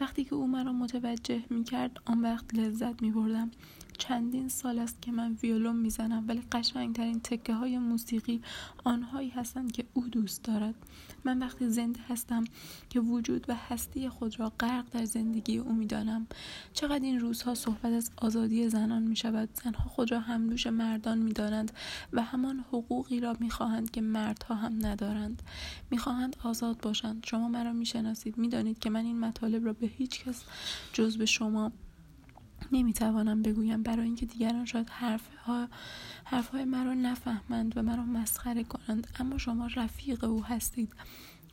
وقتی 0.00 0.24
که 0.24 0.34
او 0.34 0.46
مرا 0.46 0.72
متوجه 0.72 1.42
می 1.50 1.64
کرد 1.64 1.98
آن 2.04 2.22
وقت 2.22 2.54
لذت 2.54 3.02
می 3.02 3.10
بردم 3.10 3.50
چندین 3.98 4.48
سال 4.48 4.78
است 4.78 5.02
که 5.02 5.12
من 5.12 5.36
ویولون 5.42 5.76
می‌زنم 5.76 6.24
ولی 6.28 6.42
قشنگترین 6.52 7.20
تکه 7.20 7.54
های 7.54 7.78
موسیقی 7.78 8.42
آنهایی 8.84 9.30
هستند 9.30 9.72
که 9.72 9.84
او 9.94 10.08
دوست 10.08 10.44
دارد. 10.44 10.74
من 11.24 11.38
وقتی 11.38 11.68
زنده 11.68 12.00
هستم 12.08 12.44
که 12.90 13.00
وجود 13.00 13.44
و 13.48 13.54
هستی 13.54 14.08
خود 14.08 14.40
را 14.40 14.52
غرق 14.60 14.84
در 14.90 15.04
زندگی 15.04 15.58
او 15.58 15.72
می‌دانم. 15.72 16.26
چقدر 16.72 17.04
این 17.04 17.20
روزها 17.20 17.54
صحبت 17.54 17.92
از 17.92 18.10
آزادی 18.16 18.68
زنان 18.68 19.02
می 19.02 19.16
شود 19.16 19.48
زنها 19.64 19.88
خود 19.88 20.12
را 20.12 20.20
همدوش 20.20 20.66
مردان 20.66 21.18
می 21.18 21.32
دانند 21.32 21.72
و 22.12 22.22
همان 22.22 22.64
حقوقی 22.68 23.20
را 23.20 23.36
می 23.40 23.50
خواهند 23.50 23.90
که 23.90 24.00
مردها 24.00 24.54
هم 24.54 24.86
ندارند. 24.86 25.42
می 25.90 25.98
خواهند 25.98 26.36
آزاد 26.44 26.80
باشند. 26.80 27.26
شما 27.26 27.48
مرا 27.48 27.72
می 27.72 27.86
شناسید 27.86 28.38
می 28.38 28.48
دانید 28.48 28.78
که 28.78 28.90
من 28.90 29.04
این 29.04 29.20
مطالب 29.20 29.64
را 29.64 29.72
به 29.72 29.86
هیچ 29.86 30.24
کس 30.24 30.42
جز 30.92 31.16
به 31.16 31.26
شما 31.26 31.72
نمی‌توانم 32.72 33.42
بگویم 33.42 33.82
برای 33.82 34.06
اینکه 34.06 34.26
دیگران 34.26 34.64
شاید 34.64 34.88
حرفها 34.90 35.68
حرفهای 36.24 36.64
مرا 36.64 36.94
نفهمند 36.94 37.76
و 37.76 37.82
مرا 37.82 38.04
مسخره 38.04 38.64
کنند 38.64 39.06
اما 39.18 39.38
شما 39.38 39.66
رفیق 39.76 40.24
او 40.24 40.44
هستید. 40.44 40.92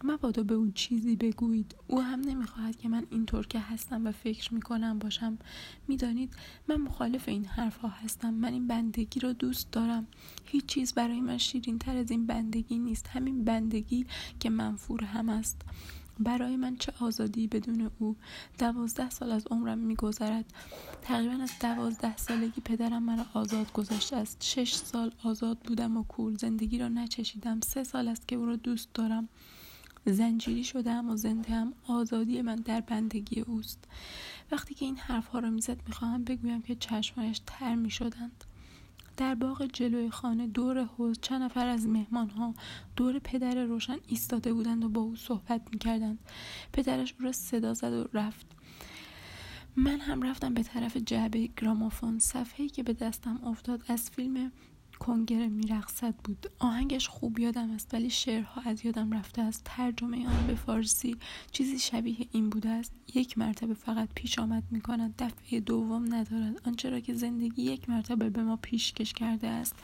مبادا 0.04 0.44
به 0.44 0.54
او 0.54 0.72
چیزی 0.72 1.16
بگویید. 1.16 1.76
او 1.88 2.02
هم 2.02 2.20
نمی‌خواهد 2.20 2.78
که 2.78 2.90
من 2.90 3.06
اینطور 3.10 3.48
که 3.48 3.60
هستم 3.60 4.06
و 4.06 4.12
فکر 4.12 4.54
می‌کنم 4.54 5.00
باشم. 5.00 5.38
می‌دانید 5.88 6.34
من 6.68 6.76
مخالف 6.76 7.30
این 7.30 7.46
حرفها 7.46 7.88
هستم. 7.88 8.34
من 8.34 8.54
این 8.54 8.68
بندگی 8.68 9.20
را 9.20 9.34
دوست 9.34 9.72
دارم. 9.72 10.08
هیچ 10.46 10.66
چیز 10.66 10.94
برای 10.94 11.22
من 11.22 11.38
شیرین 11.38 11.80
تر 11.80 11.98
از 11.98 12.12
این 12.12 12.26
بندگی 12.26 12.80
نیست. 12.80 13.08
همین 13.08 13.44
بندگی 13.44 14.06
که 14.40 14.50
منفور 14.50 15.04
هم 15.04 15.30
است. 15.30 15.62
برای 16.24 16.56
من 16.56 16.76
چه 16.76 16.94
آزادی 17.00 17.48
بدون 17.48 17.92
او. 18.00 18.16
دوازده 18.60 19.10
سال 19.10 19.32
از 19.32 19.48
عمرم 19.52 19.78
میگذرد. 19.78 20.54
تقریبا 21.02 21.44
از 21.44 21.52
دوازده 21.62 22.18
سالگی 22.18 22.62
پدرم 22.62 23.04
مرا 23.04 23.26
آزاد 23.34 23.74
گذاشته 23.74 24.16
است. 24.16 24.38
شش 24.44 24.74
سال 24.74 25.12
آزاد 25.24 25.58
بودم 25.60 25.98
و 25.98 26.04
کور. 26.04 26.34
زندگی 26.38 26.78
را 26.78 26.88
نچشیدم. 26.88 27.60
سه 27.62 27.84
سال 27.84 28.08
است 28.08 28.28
که 28.28 28.36
او 28.36 28.46
را 28.46 28.56
دوست 28.56 28.90
دارم. 28.94 29.30
زنجیری 30.06 30.64
شدم 30.64 31.10
و 31.10 31.16
زنده 31.16 31.54
هم 31.54 31.74
آزادی 31.88 32.42
من 32.42 32.56
در 32.56 32.82
بندگی 32.82 33.42
اوست. 33.42 33.84
وقتی 34.52 34.74
که 34.74 34.86
این 34.86 34.98
حرفها 34.98 35.40
را 35.40 35.50
می‌زد 35.50 35.78
می‌خواهم 35.88 36.24
بگویم 36.24 36.62
که 36.62 36.76
چشمایش 36.76 37.42
تر 37.46 37.76
می‌شدند. 37.76 38.44
در 39.18 39.36
باغ 39.36 39.66
جلوی 39.66 40.10
خانه 40.10 40.48
دور 40.48 40.84
حوز 40.84 41.20
چند 41.22 41.42
نفر 41.42 41.68
از 41.68 41.88
مهمان 41.88 42.30
ها 42.30 42.54
دور 42.96 43.20
پدر 43.20 43.66
روشن 43.66 43.98
ایستاده 44.08 44.54
بودند 44.54 44.86
و 44.86 44.90
با 44.90 45.02
او 45.02 45.16
صحبت 45.16 45.62
می‌کردند. 45.72 46.20
پدرش 46.74 47.14
او 47.20 47.26
را 47.26 47.32
صدا 47.32 47.74
زد 47.74 47.94
و 47.94 48.08
رفت. 48.14 48.46
من 49.76 50.00
هم 50.00 50.22
رفتم 50.22 50.54
به 50.54 50.64
طرف 50.64 50.98
جعبه 50.98 51.50
گرامافون. 51.58 52.20
صفحه‌ای 52.20 52.70
که 52.70 52.84
به 52.84 52.94
دستم 52.94 53.40
افتاد 53.46 53.84
از 53.88 54.10
فیلم 54.10 54.52
کنگره 55.02 55.48
میرقصد 55.48 56.16
بود. 56.16 56.52
آهنگش 56.60 57.08
خوب 57.08 57.40
یادم 57.40 57.72
است 57.72 57.94
ولی 57.94 58.10
شعرها 58.10 58.62
از 58.66 58.86
یادم 58.86 59.12
رفته 59.12 59.42
است. 59.42 59.62
ترجمه 59.66 60.28
آن 60.28 60.48
به 60.48 60.56
فارسی 60.56 61.18
چیزی 61.52 61.80
شبیه 61.80 62.28
این 62.32 62.50
بوده 62.50 62.70
است. 62.70 62.94
یک 63.16 63.38
مرتبه 63.38 63.74
فقط 63.74 64.10
پیش 64.16 64.40
آمد 64.40 64.64
می 64.72 64.82
کند 64.82 65.16
دفعه 65.20 65.60
دوم 65.60 66.14
ندارد. 66.14 66.68
آنچه 66.68 66.90
را 66.90 67.00
که 67.00 67.14
زندگی 67.14 67.62
یک 67.62 67.90
مرتبه 67.90 68.30
به 68.30 68.44
ما 68.44 68.56
پیشکش 68.56 69.14
کرده 69.14 69.48
است 69.48 69.76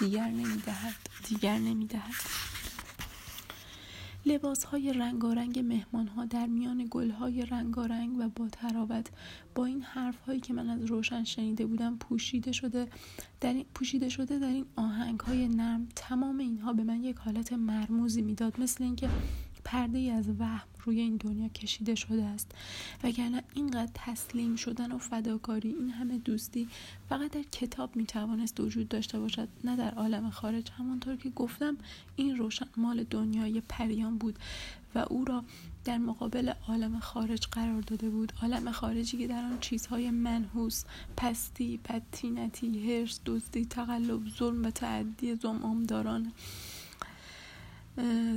دیگر 0.00 0.28
نمی‌دهد. 0.28 0.94
دیگر 1.28 1.58
نمی‌دهد. 1.58 2.14
لباس 4.26 4.64
های 4.64 4.92
رنگارنگ 4.92 5.58
مهمان 5.58 6.06
ها 6.06 6.24
در 6.24 6.46
میان 6.46 6.86
گل 6.90 7.10
های 7.10 7.46
رنگارنگ 7.46 8.18
و 8.18 8.28
با 8.28 8.48
تراوت 8.48 9.10
با 9.54 9.64
این 9.64 9.82
حرف 9.82 10.20
هایی 10.20 10.40
که 10.40 10.52
من 10.52 10.70
از 10.70 10.84
روشن 10.84 11.24
شنیده 11.24 11.66
بودم 11.66 11.96
پوشیده 11.96 12.52
شده 12.52 12.88
در 13.40 13.52
این 13.52 13.64
پوشیده 13.74 14.08
شده 14.08 14.38
در 14.38 14.48
این 14.48 14.66
آهنگ 14.76 15.20
های 15.20 15.48
نرم 15.48 15.88
تمام 15.96 16.38
اینها 16.38 16.72
به 16.72 16.82
من 16.84 17.04
یک 17.04 17.16
حالت 17.16 17.52
مرموزی 17.52 18.22
می‌داد 18.22 18.60
مثل 18.60 18.84
اینکه 18.84 19.08
پرده 19.64 19.98
ای 19.98 20.10
از 20.10 20.28
وهم 20.38 20.68
روی 20.84 21.00
این 21.00 21.16
دنیا 21.16 21.48
کشیده 21.48 21.94
شده 21.94 22.24
است. 22.24 22.52
وگرنه 23.04 23.42
اینقدر 23.54 23.90
تسلیم 23.94 24.56
شدن 24.56 24.92
و 24.92 24.98
فداکاری 24.98 25.68
این 25.68 25.90
همه 25.90 26.18
دوستی 26.18 26.68
فقط 27.08 27.30
در 27.30 27.42
کتاب 27.42 27.96
می 27.96 28.06
توانست 28.06 28.60
وجود 28.60 28.88
داشته 28.88 29.18
باشد 29.18 29.48
نه 29.64 29.76
در 29.76 29.94
عالم 29.94 30.30
خارج. 30.30 30.70
همانطور 30.70 31.16
که 31.16 31.30
گفتم 31.30 31.76
این 32.16 32.36
روشن 32.36 32.66
مال 32.76 33.04
دنیای 33.04 33.62
پریان 33.68 34.18
بود 34.18 34.38
و 34.94 34.98
او 34.98 35.24
را 35.24 35.44
در 35.84 35.98
مقابل 35.98 36.52
عالم 36.68 36.98
خارج 36.98 37.46
قرار 37.46 37.80
داده 37.80 38.10
بود. 38.10 38.32
عالم 38.42 38.72
خارجی 38.72 39.18
که 39.18 39.26
در 39.26 39.44
آن 39.44 39.60
چیزهای 39.60 40.10
منحوس 40.10 40.84
پستی 41.16 41.76
بدتینتی 41.76 42.92
هرس 42.92 43.20
دزدی 43.26 43.64
تقلب 43.64 44.28
ظلم 44.38 44.64
و 44.64 44.70
تعدی 44.70 45.34
زمامداران 45.34 46.32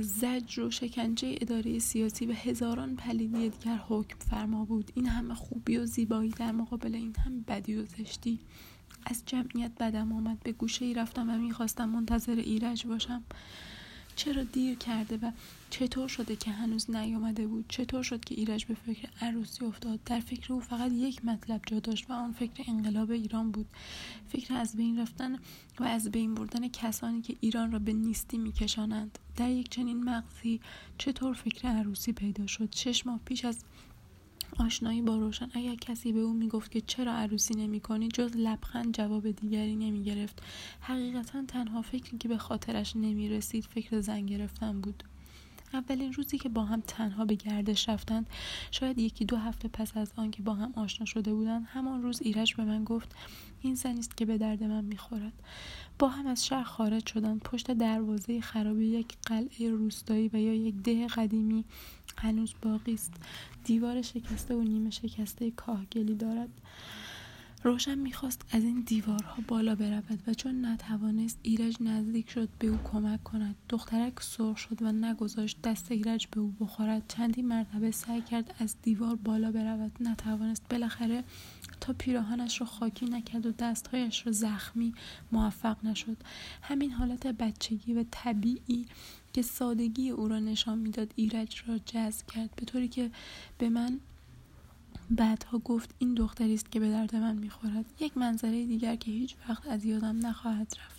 زجر 0.00 0.62
و 0.62 0.70
شکنجه 0.70 1.38
اداره 1.40 1.78
سیاسی 1.78 2.26
و 2.26 2.32
هزاران 2.32 2.96
پلیدی 2.96 3.48
دیگر 3.48 3.80
حکم 3.88 4.18
فرما 4.18 4.64
بود. 4.64 4.92
این 4.94 5.06
همه 5.06 5.34
خوبی 5.34 5.76
و 5.76 5.86
زیبایی 5.86 6.30
در 6.30 6.52
مقابل 6.52 6.94
این 6.94 7.16
هم 7.24 7.40
بدی 7.40 7.74
و 7.74 7.84
زشتی. 7.84 8.40
از 9.06 9.22
جمعیت 9.26 9.72
بدم 9.80 10.12
آمد. 10.12 10.40
به 10.40 10.52
گوشه 10.52 10.84
ای 10.84 10.94
رفتم 10.94 11.30
و 11.30 11.38
می‌خواستم 11.38 11.88
منتظر 11.88 12.36
ایرج 12.36 12.86
باشم. 12.86 13.24
چرا 14.18 14.42
دیر 14.42 14.78
کرده 14.78 15.16
و 15.16 15.30
چطور 15.70 16.08
شده 16.08 16.36
که 16.36 16.50
هنوز 16.50 16.90
نیامده 16.90 17.46
بود؟ 17.46 17.64
چطور 17.68 18.02
شد 18.02 18.24
که 18.24 18.34
ایرج 18.34 18.64
به 18.64 18.74
فکر 18.74 19.08
عروسی 19.20 19.64
افتاد؟ 19.64 20.00
در 20.04 20.20
فکر 20.20 20.52
او 20.52 20.60
فقط 20.60 20.92
یک 20.92 21.24
مطلب 21.24 21.60
جا 21.66 21.80
داشت 21.80 22.10
و 22.10 22.12
آن 22.12 22.32
فکر 22.32 22.64
انقلاب 22.68 23.10
ایران 23.10 23.50
بود. 23.50 23.66
فکر 24.28 24.54
از 24.54 24.76
بین 24.76 24.98
رفتن 24.98 25.36
و 25.80 25.84
از 25.84 26.10
بین 26.10 26.34
بردن 26.34 26.68
کسانی 26.68 27.22
که 27.22 27.36
ایران 27.40 27.72
را 27.72 27.78
به 27.78 27.92
نیستی 27.92 28.38
میکشانند. 28.38 29.18
در 29.36 29.50
یک 29.50 29.68
چنین 29.68 30.04
مغزی 30.04 30.60
چطور 30.98 31.34
فکر 31.34 31.68
عروسی 31.68 32.12
پیدا 32.12 32.46
شد؟ 32.46 32.74
شش 32.74 33.06
ماه 33.06 33.20
پیش 33.24 33.44
از 33.44 33.64
آشنایی 34.58 35.02
با 35.02 35.16
روشن. 35.16 35.48
اگر 35.54 35.74
کسی 35.74 36.12
به 36.12 36.20
او 36.20 36.32
می‌گفت 36.32 36.70
که 36.70 36.80
چرا 36.80 37.12
عروسی 37.12 37.54
نمی 37.54 37.80
کنی 37.80 38.08
جز 38.08 38.36
لبخند 38.36 38.94
جواب 38.94 39.30
دیگری 39.30 39.76
نمی 39.76 40.02
گرفت 40.02 40.42
حقیقتا 40.80 41.44
تنها 41.48 41.82
فکری 41.82 42.18
که 42.18 42.28
به 42.28 42.38
خاطرش 42.38 42.96
نمی 42.96 43.28
رسید 43.28 43.64
فکر 43.64 44.00
زن 44.00 44.26
گرفتن 44.26 44.80
بود. 44.80 45.04
اولین 45.72 46.12
روزی 46.12 46.38
که 46.38 46.48
با 46.48 46.64
هم 46.64 46.80
تنها 46.80 47.24
به 47.24 47.34
گردش 47.34 47.88
رفتند 47.88 48.26
شاید 48.70 48.98
یکی 48.98 49.24
دو 49.24 49.36
هفته 49.36 49.68
پس 49.68 49.96
از 49.96 50.12
آن 50.16 50.30
که 50.30 50.42
با 50.42 50.54
هم 50.54 50.72
آشنا 50.76 51.06
شده 51.06 51.34
بودند 51.34 51.66
همان 51.68 52.02
روز 52.02 52.22
ایرج 52.22 52.54
به 52.54 52.64
من 52.64 52.84
گفت 52.84 53.14
این 53.60 53.74
زنی 53.74 53.98
است 53.98 54.16
که 54.16 54.24
به 54.24 54.38
درد 54.38 54.62
من 54.62 54.84
می‌خورد. 54.84 55.32
با 55.98 56.08
هم 56.08 56.26
از 56.26 56.46
شهر 56.46 56.62
خارج 56.62 57.06
شدند 57.08 57.40
پشت 57.40 57.70
دروازه 57.70 58.40
خرابی 58.40 58.86
یک 58.86 59.16
قلعه 59.26 59.70
روستایی 59.70 60.30
و 60.32 60.36
یا 60.36 60.54
یک 60.54 60.74
ده 60.74 61.06
قدیمی 61.06 61.64
هنوز 62.18 62.54
باقی 62.62 62.94
است. 62.94 63.12
دیوار 63.64 64.02
شکسته 64.02 64.54
و 64.54 64.62
نیمه 64.62 64.90
شکسته 64.90 65.50
کاهگلی 65.50 66.14
دارد. 66.14 66.48
روشن 67.62 67.98
می‌خواست 67.98 68.42
از 68.52 68.64
این 68.64 68.80
دیوارها 68.80 69.42
بالا 69.48 69.74
برود 69.74 70.22
و 70.26 70.34
چون 70.34 70.64
نتوانست 70.64 71.38
ایرج 71.42 71.76
نزدیک 71.80 72.30
شد 72.30 72.48
به 72.58 72.66
او 72.66 72.78
کمک 72.84 73.24
کند. 73.24 73.54
دخترک 73.68 74.20
سرخ 74.20 74.58
شد 74.58 74.82
و 74.82 74.92
نگذاشت 74.92 75.62
دست 75.62 75.92
ایرج 75.92 76.26
به 76.26 76.40
او 76.40 76.54
بخورد. 76.60 77.02
چندین 77.08 77.48
مرتبه 77.48 77.90
سعی 77.90 78.22
کرد 78.22 78.54
از 78.58 78.76
دیوار 78.82 79.16
بالا 79.16 79.52
برود. 79.52 79.92
نتوانست 80.00 80.62
بالاخره 80.70 81.24
تا 81.80 81.92
پیراهنش 81.92 82.60
را 82.60 82.66
خاکی 82.66 83.06
نکرد 83.06 83.46
و 83.46 83.52
دستهایش 83.52 84.26
را 84.26 84.32
زخمی 84.32 84.94
موفق 85.32 85.76
نشد. 85.84 86.16
همین 86.62 86.90
حالت 86.90 87.26
بچگی 87.26 87.94
و 87.94 88.04
طبیعی 88.10 88.86
که 89.32 89.42
سادگی 89.42 90.10
او 90.10 90.28
را 90.28 90.38
نشان 90.38 90.78
می‌داد 90.78 91.12
ایرج 91.16 91.62
را 91.66 91.78
جذب 91.78 92.26
کرد. 92.26 92.50
به 92.56 92.64
طوری 92.64 92.88
که 92.88 93.10
به 93.58 93.68
من 93.68 94.00
بعدها 95.10 95.58
گفت 95.58 95.94
این 95.98 96.14
دختری 96.14 96.54
است 96.54 96.72
که 96.72 96.80
به 96.80 96.90
درد 96.90 97.16
من 97.16 97.36
می‌خورد. 97.36 97.84
یک 98.00 98.18
منظره 98.18 98.66
دیگر 98.66 98.96
که 98.96 99.10
هیچ 99.10 99.36
وقت 99.48 99.68
از 99.68 99.84
یادم 99.84 100.26
نخواهد 100.26 100.72
رفت. 100.84 100.98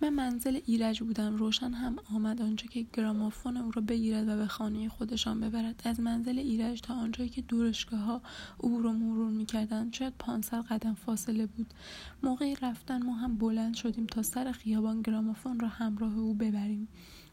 من 0.00 0.08
منزل 0.08 0.60
ایرج 0.66 1.00
بودم. 1.00 1.36
روشن 1.36 1.72
هم 1.72 1.96
آمد 2.14 2.42
آنجا 2.42 2.66
که 2.66 2.86
گرامافون 2.92 3.56
او 3.56 3.70
را 3.70 3.82
بگیرد 3.82 4.28
و 4.28 4.36
به 4.36 4.46
خانه 4.46 4.88
خودشان 4.88 5.40
ببرد. 5.40 5.82
از 5.84 6.00
منزل 6.00 6.38
ایرج 6.38 6.80
تا 6.80 6.94
آنجایی 6.94 7.28
که 7.28 7.42
دورشگاه 7.42 8.00
ها 8.00 8.22
او 8.58 8.82
را 8.82 8.92
مرور 8.92 9.30
می‌کردند 9.30 9.94
شاید 9.94 10.14
پانصد 10.18 10.64
قدم 10.64 10.94
فاصله 10.94 11.46
بود. 11.46 11.74
موقعی 12.22 12.56
رفتن 12.62 13.02
ما 13.02 13.14
هم 13.14 13.36
بلند 13.36 13.74
شدیم 13.74 14.06
تا 14.06 14.22
سر 14.22 14.52
خیابان 14.52 15.02
گرامافون 15.02 15.60
را 15.60 15.68
همراه 15.68 16.18
او 16.18 16.34
ببریم. 16.34 16.88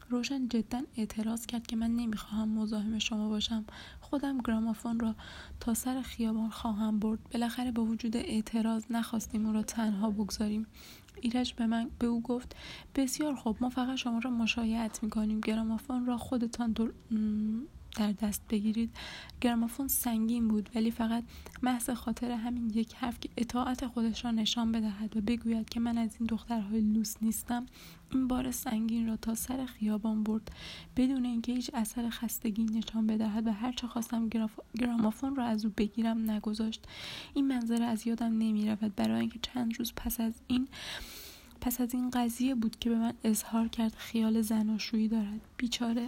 روشن 0.10 0.48
جدا 0.48 0.82
اعتراض 0.98 1.46
کرد 1.46 1.67
که 1.67 1.75
من 1.75 1.96
نمی‌خواهم 1.96 2.50
مزاحم 2.50 3.00
شما 3.00 3.29
باشم. 3.29 3.65
خودم 4.15 4.38
گرامافون 4.38 5.00
را 5.00 5.15
تا 5.60 5.74
سر 5.74 6.01
خیابان 6.01 6.50
خواهم 6.50 7.00
برد. 7.00 7.19
بالاخره 7.34 7.72
با 7.72 7.84
وجود 7.86 8.17
اعتراض 8.17 8.84
نخواستیم 8.89 9.45
او 9.45 9.53
را 9.53 9.63
تنها 9.63 10.10
بگذاریم. 10.10 10.67
ایرج 11.22 11.53
به 11.53 11.65
من 11.65 11.89
به 12.00 12.07
او 12.07 12.22
گفت 12.22 12.55
بسیار 12.95 13.36
خوب 13.36 13.57
ما 13.62 13.69
فقط 13.69 13.95
شما 13.95 14.19
را 14.19 14.29
مشایعت 14.29 15.03
می‌کنیم. 15.03 15.39
گرامافون 15.39 16.05
را 16.05 16.17
خودتان 16.17 16.72
در 16.72 16.88
دست 18.02 18.42
بگیرید. 18.50 18.90
گرامافون 19.42 19.88
سنگین 19.88 20.48
بود 20.48 20.70
ولی 20.75 20.92
فقط 20.92 21.24
محض 21.64 21.90
خاطر 21.90 22.32
همین 22.32 22.70
یک 22.70 22.94
حرف 22.94 23.20
که 23.20 23.30
اطاعت 23.38 23.88
خودش 23.88 24.25
را 24.25 24.32
نشان 24.32 24.72
بدهد 24.72 25.18
و 25.18 25.22
بگوید 25.22 25.70
که 25.70 25.80
من 25.80 25.98
از 25.98 26.16
این 26.20 26.28
دخترهای 26.28 26.82
لوس 26.82 27.16
نیستم. 27.22 27.66
این 28.12 28.28
بار 28.28 28.52
سنگین 28.52 29.08
را 29.08 29.18
تا 29.18 29.36
سر 29.36 29.66
خیابان 29.66 30.24
برد. 30.24 30.52
بدون 30.98 31.25
اینکه 31.25 31.52
هیچ 31.52 31.72
اثر 31.74 32.10
خستگی 32.10 32.64
نشان 32.64 33.08
بدهد 33.08 33.48
و 33.48 33.52
هرچه 33.52 33.88
خواستم 33.88 34.30
گرامافون 34.80 35.36
را 35.36 35.46
از 35.46 35.66
او 35.66 35.72
بگیرم 35.78 36.32
نگذاشت. 36.32 36.84
این 37.34 37.48
منظره 37.48 37.86
از 37.86 38.08
یادم 38.08 38.38
نمی 38.38 38.70
رود 38.70 38.96
برای 38.96 39.20
اینکه 39.20 39.40
چند 39.42 39.80
روز 39.80 39.94
پس 39.96 40.20
از 40.20 40.34
این 40.48 40.68
پس 41.62 41.82
از 41.82 41.94
این 41.94 42.10
قضیه 42.10 42.56
بود 42.56 42.80
که 42.80 42.90
به 42.90 42.96
من 42.96 43.14
اظهار 43.24 43.68
کرد 43.68 43.96
خیال 43.96 44.42
زناشویی 44.42 45.08
دارد. 45.08 45.42
بیچاره 45.58 46.08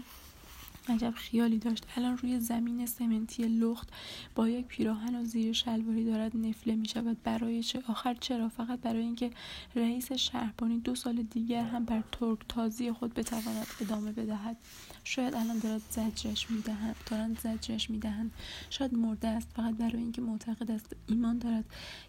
عجب 0.90 1.14
خیالی 1.16 1.58
داشت. 1.58 1.86
الان 1.96 2.18
روی 2.18 2.40
زمین 2.40 2.86
سمنتی 2.86 3.44
لخت 3.44 3.90
با 4.36 4.50
یک 4.50 4.66
پیراهن 4.66 5.16
و 5.16 5.24
زیر 5.24 5.54
شلواری 5.54 6.06
دارد 6.06 6.38
نفله 6.38 6.76
می 6.76 6.88
شود. 6.88 7.24
برای 7.24 7.64
چه؟ 7.64 7.84
آخر 7.88 8.14
چرا؟ 8.14 8.50
فقط 8.50 8.80
برای 8.80 9.02
اینکه 9.02 9.32
رئیس 9.76 10.12
شهربانی 10.12 10.80
دو 10.80 10.96
سال 10.96 11.16
دیگر 11.22 11.64
هم 11.64 11.86
بر 11.86 12.04
ترک 12.12 12.40
تازی 12.50 12.92
خود 12.92 13.14
بتواند 13.14 13.68
ادامه 13.82 14.12
بدهد. 14.12 14.58
شاید 15.04 15.36
الان 15.36 15.60
دارد 15.60 15.82
زجرش 15.90 16.52
می‌دهند 16.52 16.96
دارند 17.10 17.40
زجرش 17.40 17.90
می‌دهند 17.90 18.32
شاید 18.70 18.94
مرده 18.94 19.28
است. 19.28 19.48
فقط 19.56 19.76
برای 19.76 19.98
اینکه 19.98 20.22
معتقد 20.22 20.72
است. 20.72 20.96
ایمان 21.08 21.38
دارد 21.38 21.66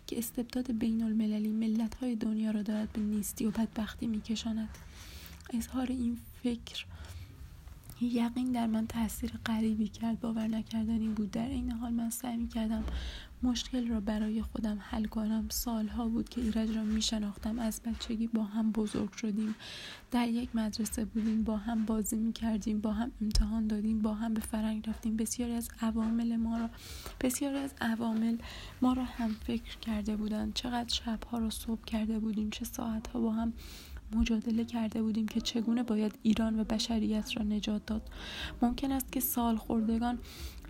که 0.06 0.18
استبداد 0.18 0.72
بین 0.72 1.02
المللی 1.02 1.48
ملت 1.48 1.94
های 1.94 2.16
دنیا 2.16 2.50
را 2.50 2.62
دارد 2.62 2.92
به 2.92 3.00
نیستی 3.00 3.46
و 3.46 3.50
بدبختی 3.50 4.06
میکشاند 4.06 4.68
اظهار 5.50 5.86
این 5.86 6.18
فکر 6.42 6.84
یقین 8.00 8.52
در 8.52 8.66
من 8.66 8.86
تاثیر 8.86 9.32
غریبی 9.46 9.88
کرد 9.88 10.20
باور 10.20 10.46
نکردنی 10.46 11.08
بود. 11.08 11.30
در 11.30 11.48
این 11.48 11.70
حال 11.70 11.92
من 11.92 12.10
سعی 12.10 12.36
می 12.36 12.48
کردم 12.48 12.84
مشکل 13.42 13.88
را 13.88 14.00
برای 14.00 14.42
خودم 14.42 14.78
حل 14.82 15.04
کنم. 15.04 15.46
سالها 15.48 16.08
بود 16.08 16.28
که 16.28 16.40
ایرج 16.40 16.76
را 16.76 16.82
می 16.82 17.02
شناختم 17.02 17.58
از 17.58 17.80
بچگی 17.82 18.26
با 18.26 18.42
هم 18.42 18.72
بزرگ 18.72 19.12
شدیم. 19.12 19.54
در 20.10 20.28
یک 20.28 20.56
مدرسه 20.56 21.04
بودیم. 21.04 21.44
با 21.44 21.56
هم 21.56 21.84
بازی 21.84 22.16
می 22.16 22.32
کردیم 22.32 22.80
با 22.80 22.92
هم 22.92 23.12
امتحان 23.22 23.66
دادیم. 23.66 24.02
با 24.02 24.14
هم 24.14 24.34
به 24.34 24.40
فرنگ 24.40 24.88
رفتیم. 24.88 25.16
بسیاری 25.16 25.52
از 25.52 25.68
عوامل 25.82 26.36
ما 26.36 26.58
را 26.58 26.70
بسیاری 27.20 27.58
از 27.58 27.74
عوامل 27.80 28.36
ما 28.82 28.92
را 28.92 29.04
هم 29.04 29.36
فکر 29.46 29.78
کرده 29.78 30.16
بودند. 30.16 30.54
چقدر 30.54 30.94
شبها 30.94 31.38
را 31.38 31.50
صبح 31.50 31.84
کرده 31.84 32.18
بودیم. 32.18 32.50
چه 32.50 32.64
ساعتها 32.64 33.20
با 33.20 33.32
هم 33.32 33.52
مجادله 34.16 34.64
کرده 34.64 35.02
بودیم 35.02 35.28
که 35.28 35.40
چگونه 35.40 35.82
باید 35.82 36.18
ایران 36.22 36.60
و 36.60 36.64
بشریت 36.64 37.36
را 37.36 37.42
نجات 37.42 37.86
داد. 37.86 38.02
ممکن 38.62 38.92
است 38.92 39.12
که 39.12 39.20
سال 39.20 39.56
خوردگان 39.56 40.18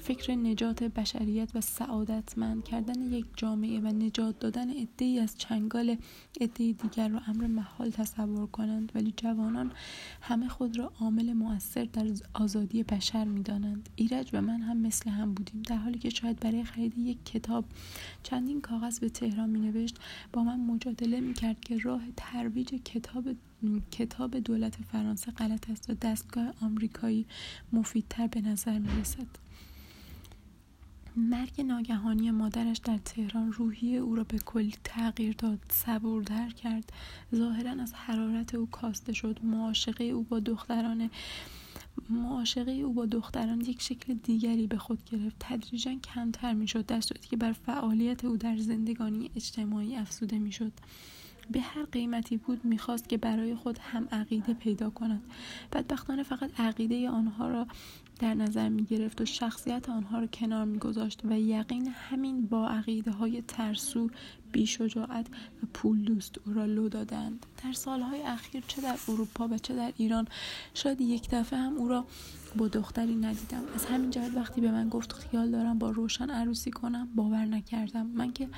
فکر 0.01 0.35
نجات 0.35 0.83
بشریت 0.83 1.51
و 1.55 1.61
سعادتمند 1.61 2.65
کردن 2.65 3.13
یک 3.13 3.27
جامعه 3.37 3.81
و 3.81 3.87
نجات 3.87 4.39
دادن 4.39 4.71
عدهای 4.71 5.19
از 5.19 5.39
چنگال 5.39 5.97
عده 6.41 6.73
دیگر 6.73 7.09
را 7.09 7.21
امر 7.27 7.47
محال 7.47 7.91
تصور 7.91 8.47
کنند 8.47 8.93
ولی 8.95 9.15
جوانان 9.17 9.73
همه 10.21 10.49
خود 10.49 10.79
را 10.79 10.93
عامل 11.01 11.33
مؤثر 11.33 11.85
در 11.85 12.07
آزادی 12.35 12.83
بشر 12.83 13.25
می‌دانند 13.25 13.89
ایرج 13.97 14.31
و 14.33 14.43
من 14.43 14.61
هم 14.61 14.77
مثل 14.77 15.11
هم 15.11 15.35
بودیم 15.35 15.63
در 15.63 15.77
حالی 15.77 15.99
که 15.99 16.11
شاید 16.11 16.41
برای 16.41 16.65
خرید 16.65 16.99
یک 16.99 17.25
کتاب 17.25 17.65
چندین 18.23 18.61
کاغذ 18.61 18.99
به 18.99 19.09
تهران 19.09 19.51
می 19.51 19.61
نوشت 19.61 19.97
با 20.33 20.45
من 20.45 20.61
مجادله 20.61 21.21
می 21.21 21.35
کرد 21.35 21.61
که 21.61 21.79
راه 21.79 22.03
ترویج 22.17 22.69
کتاب 22.69 23.25
کتاب 23.91 24.39
دولت 24.39 24.75
فرانسه 24.75 25.33
غلط 25.33 25.71
است 25.71 25.91
و 25.91 25.95
دستگاه 25.95 26.55
آمریکایی 26.63 27.27
مفیدتر 27.73 28.27
به 28.27 28.41
نظر 28.41 28.79
می 28.79 29.01
رسد. 29.01 29.48
مرگ 31.19 31.61
ناگهانی 31.61 32.31
مادرش 32.31 32.79
در 32.79 32.99
تهران 32.99 33.53
روحی 33.53 33.97
او 33.97 34.15
را 34.15 34.25
به 34.25 34.39
کلی 34.39 34.75
تغییر 34.85 35.35
داد 35.39 35.59
صبوردر 35.69 36.51
کرد. 36.51 36.93
ظاهرا 37.35 37.71
از 37.71 37.95
حرارت 37.95 38.55
او 38.55 38.67
کاسته 38.67 39.13
شد. 39.13 39.39
معاشقه 39.43 40.05
او 40.05 40.23
با 40.23 40.41
دختران 40.41 41.11
معاشقه 42.11 42.73
او 42.73 42.93
با 42.93 43.07
دختران 43.07 43.61
یک 43.61 43.83
شکل 43.83 44.15
دیگری 44.15 44.67
به 44.67 44.79
خود 44.79 45.05
گرفت. 45.05 45.37
تدریجا 45.41 45.95
کمتر 45.95 46.55
می‌شد. 46.55 46.87
در 46.87 47.01
صورتی 47.01 47.29
که 47.29 47.37
بر 47.37 47.53
فعالیت 47.53 48.25
او 48.25 48.37
در 48.37 48.57
زندگانی 48.57 49.31
اجتماعی 49.37 49.97
افزوده 49.97 50.39
می‌شد. 50.39 50.73
به 51.51 51.61
هر 51.61 51.85
قیمتی 51.85 52.37
بود 52.37 52.65
می‌خواست 52.65 53.09
که 53.09 53.17
برای 53.17 53.55
خود 53.55 53.79
هم 53.79 54.09
عقیده 54.13 54.55
پیدا 54.55 54.91
کند. 54.91 55.23
بدبختانه 55.73 56.23
فقط 56.23 56.61
عقیده 56.61 57.11
آنها 57.11 57.49
را 57.49 57.67
در 58.19 58.35
نظر 58.35 58.69
می 58.69 58.85
گرفت 58.85 59.21
و 59.21 59.25
شخصیت 59.25 59.89
آنها 59.89 60.19
را 60.19 60.27
کنار 60.27 60.65
می 60.65 60.79
گذاشت 60.79 61.21
و 61.25 61.41
یقین 61.41 61.89
همین 61.89 62.47
با 62.47 62.69
عقیده 62.69 63.11
های 63.11 63.43
ترسو 63.43 64.11
بیشجاعت 64.53 65.27
و 65.63 65.67
پول 65.75 66.05
دوست 66.05 66.39
او 66.47 66.53
را 66.53 66.65
لو 66.65 66.89
دادند. 66.89 67.47
در 67.65 67.73
سالهای 67.73 68.23
اخیر 68.23 68.65
چه 68.69 68.83
در 68.83 68.97
اروپا 69.09 69.49
و 69.49 69.59
چه 69.59 69.77
در 69.77 69.93
ایران 69.97 70.29
شاید 70.75 71.01
یک 71.01 71.31
دفعه 71.31 71.59
هم 71.59 71.77
او 71.77 71.89
را 71.89 72.05
با 72.57 72.69
دختری 72.69 73.17
ندیدم. 73.17 73.63
از 73.75 73.85
همین 73.87 74.11
جهت 74.11 74.35
وقتی 74.35 74.61
به 74.61 74.71
من 74.71 74.89
گفت 74.89 75.13
خیال 75.13 75.51
دارم 75.51 75.79
با 75.79 75.91
روشن 75.91 76.31
عروسی 76.31 76.71
کنم 76.71 77.09
باور 77.15 77.45
نکردم. 77.45 78.07
من 78.07 78.33
که 78.33 78.49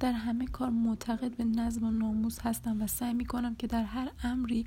در 0.00 0.12
همه 0.12 0.46
کار 0.46 0.70
معتقد 0.70 1.36
به 1.36 1.44
نظم 1.44 1.84
و 1.84 1.90
ناموس 1.90 2.38
هستم 2.40 2.82
و 2.82 2.86
سعی 2.86 3.14
می 3.14 3.24
کنم 3.24 3.54
که 3.54 3.66
در 3.66 3.84
هر 3.84 4.10
امری 4.24 4.66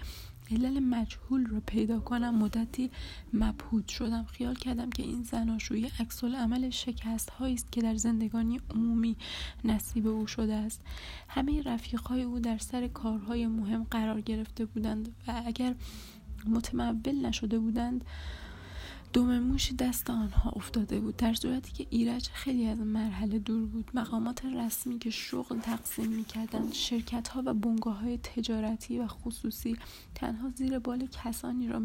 علل 0.52 0.80
مجهول 0.80 1.46
رو 1.46 1.60
پیدا 1.66 2.00
کنم 2.00 2.36
مدتی 2.36 2.92
مبهود 3.34 3.88
شدم. 3.88 4.24
خیال 4.24 4.56
کردم 4.56 4.90
که 4.90 5.04
این 5.04 5.24
زناشویی 5.24 5.92
عکس 6.00 6.24
عمل 6.24 6.70
شکست 6.70 7.32
است 7.42 7.72
که 7.72 7.82
در 7.82 7.96
زندگانی 7.96 8.62
عمومی 8.76 9.16
نصیب 9.66 10.08
او 10.08 10.28
شده 10.28 10.54
است. 10.54 10.82
همه 11.28 11.62
رفیقهای 11.62 12.24
او 12.24 12.40
در 12.40 12.58
سر 12.58 12.88
کارهای 12.88 13.48
مهم 13.48 13.84
قرار 13.84 14.22
گرفته 14.22 14.66
بودند 14.66 15.16
و 15.28 15.42
اگر 15.46 15.76
متمول 16.48 17.26
نشده 17.26 17.60
بودند 17.60 18.06
دوم 19.14 19.40
موشی 19.40 19.76
دست 19.76 20.10
آنها 20.10 20.52
افتاده 20.52 21.00
بود 21.00 21.18
در 21.18 21.34
صورتی 21.34 21.72
که 21.72 21.88
ایرج 21.90 22.30
خیلی 22.34 22.68
از 22.68 22.80
مرحله 22.80 23.40
دور 23.40 23.66
بود. 23.66 23.92
مقامات 23.94 24.46
رسمی 24.46 25.00
که 25.00 25.10
شغل 25.10 25.60
تقسیم 25.60 26.08
می‌کردند 26.08 26.74
شرکت 26.74 27.28
ها 27.28 27.44
و 27.46 27.54
بنگاه 27.54 28.00
های 28.00 28.18
تجارتی 28.18 29.00
و 29.00 29.08
خصوصی 29.08 29.78
تنها 30.16 30.50
زیر 30.50 30.80
بال 30.80 31.08
کسانی 31.08 31.68
را 31.68 31.82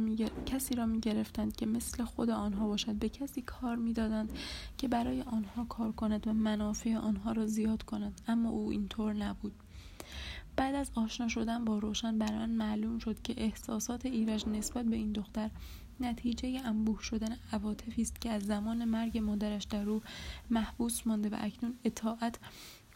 کسی 0.46 0.74
را 0.74 0.86
می‌گرفتند 0.86 1.56
که 1.56 1.66
مثل 1.66 2.04
خود 2.04 2.30
آنها 2.30 2.66
باشد. 2.66 2.94
به 2.94 3.08
کسی 3.08 3.42
کار 3.42 3.76
می‌دادند 3.76 4.32
که 4.78 4.88
برای 4.88 5.22
آنها 5.22 5.64
کار 5.64 5.92
کند 5.92 6.26
و 6.26 6.32
منافع 6.32 6.96
آنها 6.96 7.32
را 7.32 7.46
زیاد 7.46 7.82
کند 7.82 8.20
اما 8.28 8.50
او 8.50 8.70
اینطور 8.70 9.12
نبود. 9.12 9.52
بعد 10.56 10.74
از 10.74 10.90
آشنا 10.94 11.28
شدن 11.28 11.64
با 11.64 11.78
روشن 11.78 12.18
برای 12.18 12.38
من 12.38 12.50
معلوم 12.50 12.98
شد 12.98 13.22
که 13.22 13.34
احساسات 13.36 14.06
ایرج 14.06 14.48
نسبت 14.48 14.84
به 14.84 14.96
این 14.96 15.12
دختر 15.12 15.50
نتیجه 16.00 16.60
انبوه 16.64 17.02
شدن 17.02 17.36
عواطفی 17.52 18.02
است 18.02 18.20
که 18.20 18.30
از 18.30 18.42
زمان 18.42 18.84
مرگ 18.84 19.18
مادرش 19.18 19.64
در 19.64 19.90
او 19.90 20.02
محبوس 20.50 21.06
مانده 21.06 21.28
و 21.28 21.36
اکنون 21.38 21.74
اطاعت 21.84 22.38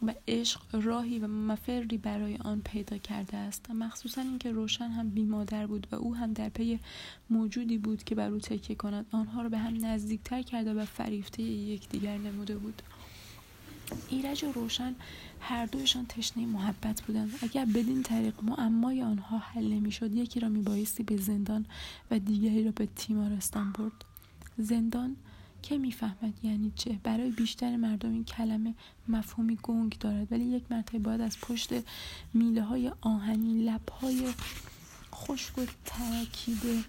و 0.07 0.13
عشق 0.27 0.61
راهی 0.71 1.19
و 1.19 1.27
مفری 1.27 1.97
برای 1.97 2.37
آن 2.37 2.61
پیدا 2.65 2.97
کرده 2.97 3.37
است. 3.37 3.71
مخصوصا 3.71 4.21
اینکه 4.21 4.51
روشن 4.51 4.87
هم 4.87 5.09
بیمادر 5.09 5.67
بود 5.67 5.87
و 5.91 5.95
او 5.95 6.15
هم 6.15 6.33
در 6.33 6.49
پی 6.49 6.79
موجودی 7.29 7.77
بود 7.77 8.03
که 8.03 8.15
بر 8.15 8.29
او 8.29 8.39
تکیه 8.39 8.75
کند. 8.75 9.05
آنها 9.11 9.41
را 9.41 9.49
به 9.49 9.57
هم 9.57 9.85
نزدیکتر 9.85 10.41
کرده 10.41 10.73
و 10.73 10.85
فریفته 10.85 11.43
یکدیگر 11.43 12.17
نموده 12.17 12.57
بود. 12.57 12.81
ایرج 14.09 14.43
و 14.43 14.51
روشن 14.51 14.95
هر 15.39 15.65
دویشان 15.65 16.05
تشنه 16.05 16.45
محبت 16.45 17.01
بودند 17.01 17.31
اگر 17.41 17.65
بدین 17.65 18.03
طریق 18.03 18.43
معمای 18.43 19.01
آنها 19.01 19.37
حل 19.37 19.73
نمی‌شد 19.73 20.15
یکی 20.15 20.39
را 20.39 20.49
میبایستی 20.49 21.03
به 21.03 21.17
زندان 21.17 21.65
و 22.11 22.19
دیگری 22.19 22.63
را 22.63 22.71
به 22.71 22.85
تیمارستان 22.95 23.71
برد. 23.71 24.05
زندان 24.57 25.15
که 25.61 25.77
می‌فهمد 25.77 26.33
یعنی 26.43 26.71
چه؟ 26.75 26.99
برای 27.03 27.31
بیشتر 27.31 27.75
مردم 27.75 28.11
این 28.11 28.23
کلمه 28.23 28.73
مفهومی 29.07 29.59
گنگ 29.63 29.97
دارد. 29.99 30.31
ولی 30.31 30.43
یک 30.43 30.63
مرتبه 30.69 30.99
باید 30.99 31.21
از 31.21 31.39
پشت 31.41 31.69
میله 32.33 32.61
های 32.61 32.91
آهنی 33.01 33.63
لب 33.63 33.89
های 33.89 34.27
خشک 35.13 35.53
ترکیده 35.85 36.83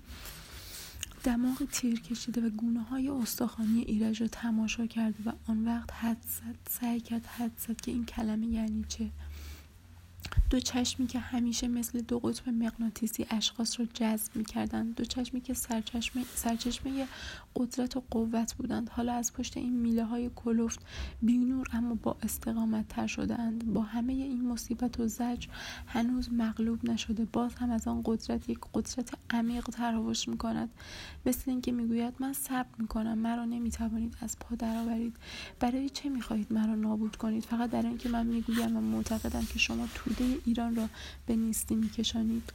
دماغ 1.24 1.64
تیر 1.72 2.00
کشیده 2.00 2.40
و 2.40 2.50
گونه 2.50 2.82
های 2.82 3.08
استخوانی 3.08 3.80
ایرج 3.80 4.22
را 4.22 4.28
تماشا 4.28 4.86
کرد 4.86 5.14
و 5.26 5.32
آن 5.48 5.64
وقت 5.64 5.92
حد 5.92 6.22
زد 6.22 6.56
سعی 6.70 7.00
کرد 7.00 7.26
حد 7.26 7.52
زد 7.58 7.80
که 7.80 7.90
این 7.90 8.04
کلمه 8.04 8.46
یعنی 8.46 8.84
چه. 8.88 9.10
دو 10.50 10.60
چشمی 10.60 11.06
که 11.06 11.18
همیشه 11.18 11.68
مثل 11.68 12.00
دو 12.00 12.18
قطب 12.18 12.48
مغناطیسی 12.48 13.26
اشخاص 13.30 13.80
را 13.80 13.86
جذب 13.94 14.36
می‌کردند. 14.36 14.94
دو 14.94 15.04
چشمی 15.04 15.40
که 15.40 15.54
سرچشمه, 15.54 16.24
سرچشمه 16.34 17.06
قدرت 17.56 17.96
و 17.96 18.02
قوت 18.10 18.54
بودند. 18.54 18.88
حالا 18.88 19.12
از 19.14 19.32
پشت 19.32 19.56
این 19.56 19.76
میله 19.76 20.04
های 20.04 20.30
کلفت 20.36 20.80
بینور 21.22 21.66
اما 21.72 21.94
با 21.94 22.16
استقامت 22.22 22.88
تر 22.88 23.06
شدهاند. 23.06 23.72
با 23.72 23.82
همه 23.82 24.12
این 24.12 24.48
مصیبت 24.48 25.00
و 25.00 25.08
زجر 25.08 25.48
هنوز 25.86 26.32
مغلوب 26.32 26.90
نشده. 26.90 27.24
باز 27.24 27.54
هم 27.54 27.70
از 27.70 27.88
آن 27.88 28.02
قدرت 28.04 28.48
یک 28.48 28.58
قدرت 28.74 29.14
عمیق 29.30 29.64
تراوش 29.64 30.28
می‌کند. 30.28 30.70
مثل 31.26 31.50
اینکه 31.50 31.72
می‌گوید 31.72 32.14
من 32.18 32.32
صبر 32.32 32.74
می‌کنم. 32.78 33.18
مرا 33.18 33.44
نمی‌توانید 33.44 34.16
از 34.20 34.38
پا 34.38 34.54
درآورید. 34.54 35.16
برای 35.60 35.90
چه 35.90 36.08
می‌خواهید 36.08 36.52
مرا 36.52 36.74
نابود 36.74 37.16
کنید؟ 37.16 37.44
فقط 37.44 37.70
در 37.70 37.82
اینکه 37.82 38.08
من 38.08 38.26
می‌گویم 38.26 38.76
و 38.76 38.80
معتقدم 38.80 39.44
که 39.52 39.58
شما 39.58 39.88
توده 39.94 40.23
ایران 40.44 40.76
را 40.76 40.88
به 41.26 41.36
نیستی 41.36 41.74
میکشانید. 41.74 42.52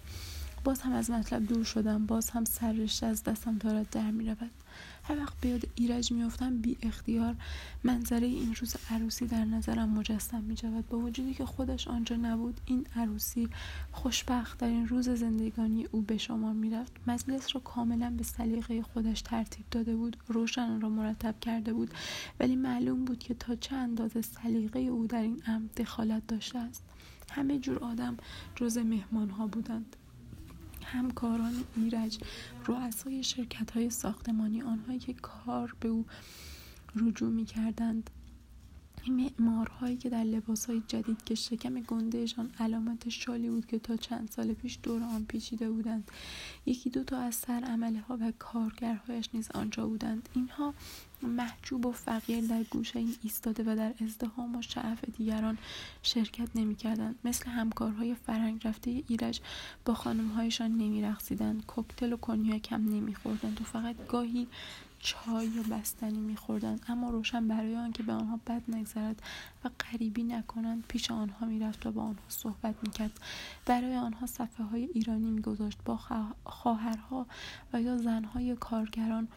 باز 0.64 0.82
هم 0.82 0.92
از 0.92 1.12
مطلب 1.12 1.48
دور 1.48 1.64
شدم 1.64 2.06
باز 2.06 2.30
هم 2.30 2.46
سررشته 2.46 3.06
از 3.06 3.24
دستم 3.24 3.58
دارد 3.58 3.90
در 3.90 4.12
می‌رود. 4.12 4.52
هر 5.04 5.18
وقت 5.20 5.34
به 5.42 5.50
یاد 5.50 5.62
ایرج 5.76 6.12
میافتم 6.12 6.58
بی 6.58 6.78
اختیار 6.82 7.36
منظره 7.84 8.28
این 8.28 8.56
روز 8.56 8.76
عروسی 8.90 9.28
در 9.28 9.46
نظرم 9.46 9.90
مجسم 9.90 10.42
می 10.42 10.58
شود 10.58 10.90
با 10.90 10.98
وجودی 10.98 11.34
که 11.34 11.46
خودش 11.46 11.88
آنجا 11.88 12.16
نبود 12.16 12.62
این 12.66 12.86
عروسی 12.96 13.50
خوشبخت 13.92 14.58
در 14.58 14.68
این 14.68 14.88
روز 14.88 15.10
زندگانی 15.10 15.86
او 15.92 16.02
به 16.02 16.18
شما 16.18 16.54
می‌رفت. 16.54 16.92
مجلس 17.08 17.56
را 17.56 17.62
کاملا 17.62 18.10
به 18.18 18.24
سلیقه 18.24 18.82
خودش 18.82 19.22
ترتیب 19.22 19.66
داده 19.72 19.96
بود 19.96 20.18
روشن 20.28 20.82
را 20.82 20.90
مرتب 20.90 21.40
کرده 21.42 21.74
بود. 21.74 21.94
ولی 22.40 22.56
معلوم 22.56 23.06
بود 23.06 23.20
که 23.20 23.34
تا 23.34 23.56
چه 23.56 23.76
اندازه 23.76 24.22
سلیقه 24.22 24.80
او 24.80 25.08
در 25.08 25.22
این 25.22 25.42
امر 25.48 25.68
دخالت 25.78 26.28
داشته 26.28 26.60
است. 26.60 26.84
همه 27.32 27.60
جور 27.60 27.80
آدم 27.80 28.18
جز 28.56 28.78
مهمان 28.78 29.30
ها 29.30 29.48
بودند. 29.48 29.96
همکاران 30.84 31.54
ایرج 31.76 32.20
رؤسای 32.68 33.24
شرکت 33.24 33.72
های 33.72 33.90
ساختمانی 33.90 34.62
آنهایی 34.62 35.00
که 35.00 35.14
کار 35.14 35.76
به 35.80 35.88
او 35.88 36.06
رجوع 36.96 37.30
می 37.30 37.46
کردند 37.46 38.10
معمارهایی 39.08 39.98
که 39.98 40.10
در 40.10 40.24
لباسهای 40.24 40.82
جدید 40.88 41.24
که 41.24 41.36
شکم 41.36 41.82
گندهشان 41.82 42.52
علامت 42.60 43.10
شالی 43.10 43.50
بود 43.50 43.66
که 43.66 43.80
تا 43.80 43.98
چند 43.98 44.30
سال 44.36 44.54
پیش 44.54 44.80
دور 44.84 45.04
آن 45.04 45.26
پیچیده 45.26 45.70
بودند. 45.70 46.12
یکی 46.66 46.90
دو 46.90 47.04
تا 47.04 47.18
از 47.18 47.36
سر 47.36 47.64
عمله 47.68 48.00
ها 48.00 48.18
و 48.22 48.34
کارگرهایش 48.40 49.30
نیز 49.34 49.52
آنجا 49.52 49.88
بودند. 49.88 50.30
اینها 50.36 50.74
محجوب 51.24 51.86
و 51.86 51.92
فقیر 51.92 52.48
در 52.48 52.64
گوشه 52.64 53.00
این 53.00 53.16
ایستاده 53.24 53.64
و 53.64 53.76
در 53.76 53.94
ازدهام 54.04 54.56
و 54.56 54.62
شعف 54.62 55.06
دیگران 55.18 55.58
شرکت 56.04 56.50
نمی‌کردند. 56.56 57.16
مثل 57.24 57.50
همکارهای 57.50 58.16
فرنگ 58.16 58.68
رفته 58.68 59.04
ایرج 59.08 59.42
با 59.86 59.94
خانمهایشان 59.94 60.72
نمیرقصیدند. 60.72 61.66
کوکتل 61.66 62.14
و 62.14 62.18
کنیاک 62.18 62.72
هم 62.72 62.82
نمیخوردند 62.82 63.62
و 63.62 63.64
فقط 63.64 64.08
گاهی 64.08 64.48
چای 65.00 65.60
و 65.60 65.64
بستنی 65.64 66.20
میخوردند 66.20 66.86
اما 66.88 67.10
روشن 67.10 67.48
برای 67.48 67.76
آنکه 67.76 68.04
به 68.04 68.14
آنها 68.14 68.40
بد 68.48 68.62
نگذرد 68.68 69.22
و 69.64 69.70
غریبی 69.80 70.24
نکنند 70.24 70.84
پیش 70.88 71.12
آنها 71.12 71.46
می‌رفت 71.46 71.86
و 71.86 71.92
با 71.92 72.02
آنها 72.02 72.24
صحبت 72.28 72.76
می‌کرد. 72.84 73.20
برای 73.66 73.96
آنها 73.96 74.26
صفحه 74.26 74.66
های 74.66 74.84
ایرانی 74.84 75.32
میگذاشت. 75.32 75.78
با 75.86 76.00
خواهرها 76.46 77.26
و 77.74 77.82
یا 77.82 77.98
زنهای 77.98 78.56
کارگران 78.56 79.28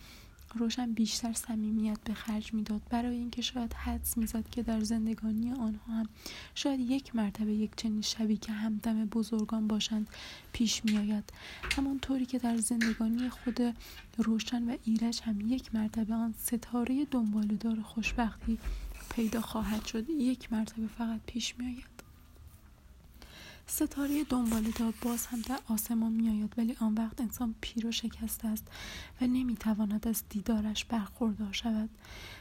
روشن 0.55 0.93
بیشتر 0.93 1.33
صمیمیت 1.33 1.99
به 2.05 2.15
خرج 2.15 2.55
می‌داد. 2.55 2.83
برای 2.91 3.17
اینکه 3.17 3.43
شاید 3.43 3.73
حدس 3.75 4.19
می‌زد 4.19 4.49
که 4.51 4.63
در 4.63 4.81
زندگانی 4.81 5.53
آنها 5.53 5.93
هم 5.93 6.09
شاید 6.55 6.81
یک 6.81 7.17
مرتبه 7.17 7.53
یک 7.53 7.71
چنین 7.77 8.03
شبی 8.03 8.37
که 8.37 8.53
همدم 8.53 9.05
بزرگان 9.05 9.69
باشند 9.69 10.09
پیش 10.53 10.85
میآید. 10.85 11.33
همانطوری 11.77 12.27
که 12.27 12.39
در 12.39 12.57
زندگانی 12.57 13.29
خود 13.29 13.61
روشن 14.19 14.63
و 14.71 14.77
ایرج 14.85 15.21
هم 15.23 15.41
یک 15.41 15.75
مرتبه 15.75 16.15
آن 16.15 16.35
ستاره 16.39 17.05
دنبالدار 17.05 17.81
خوشبختی 17.81 18.59
پیدا 19.15 19.41
خواهد 19.41 19.87
شد 19.87 20.11
یک 20.11 20.53
مرتبه 20.53 20.87
فقط 20.87 21.21
پیش 21.27 21.59
میآید. 21.59 21.92
ستاره 23.67 24.25
دنبال 24.25 24.63
دار 24.63 24.95
باز 25.03 25.27
هم 25.27 25.41
در 25.41 25.59
آسمان 25.69 26.13
میآید 26.13 26.55
ولی 26.57 26.77
آن 26.81 26.95
وقت 26.95 27.21
انسان 27.21 27.55
پیر 27.61 27.87
و 27.87 27.93
شکسته 27.93 28.49
است 28.49 28.67
و 29.21 29.27
نمی‌تواند 29.27 30.09
از 30.09 30.23
دیدارش 30.29 30.85
برخوردار 30.85 31.53
شود. 31.53 31.91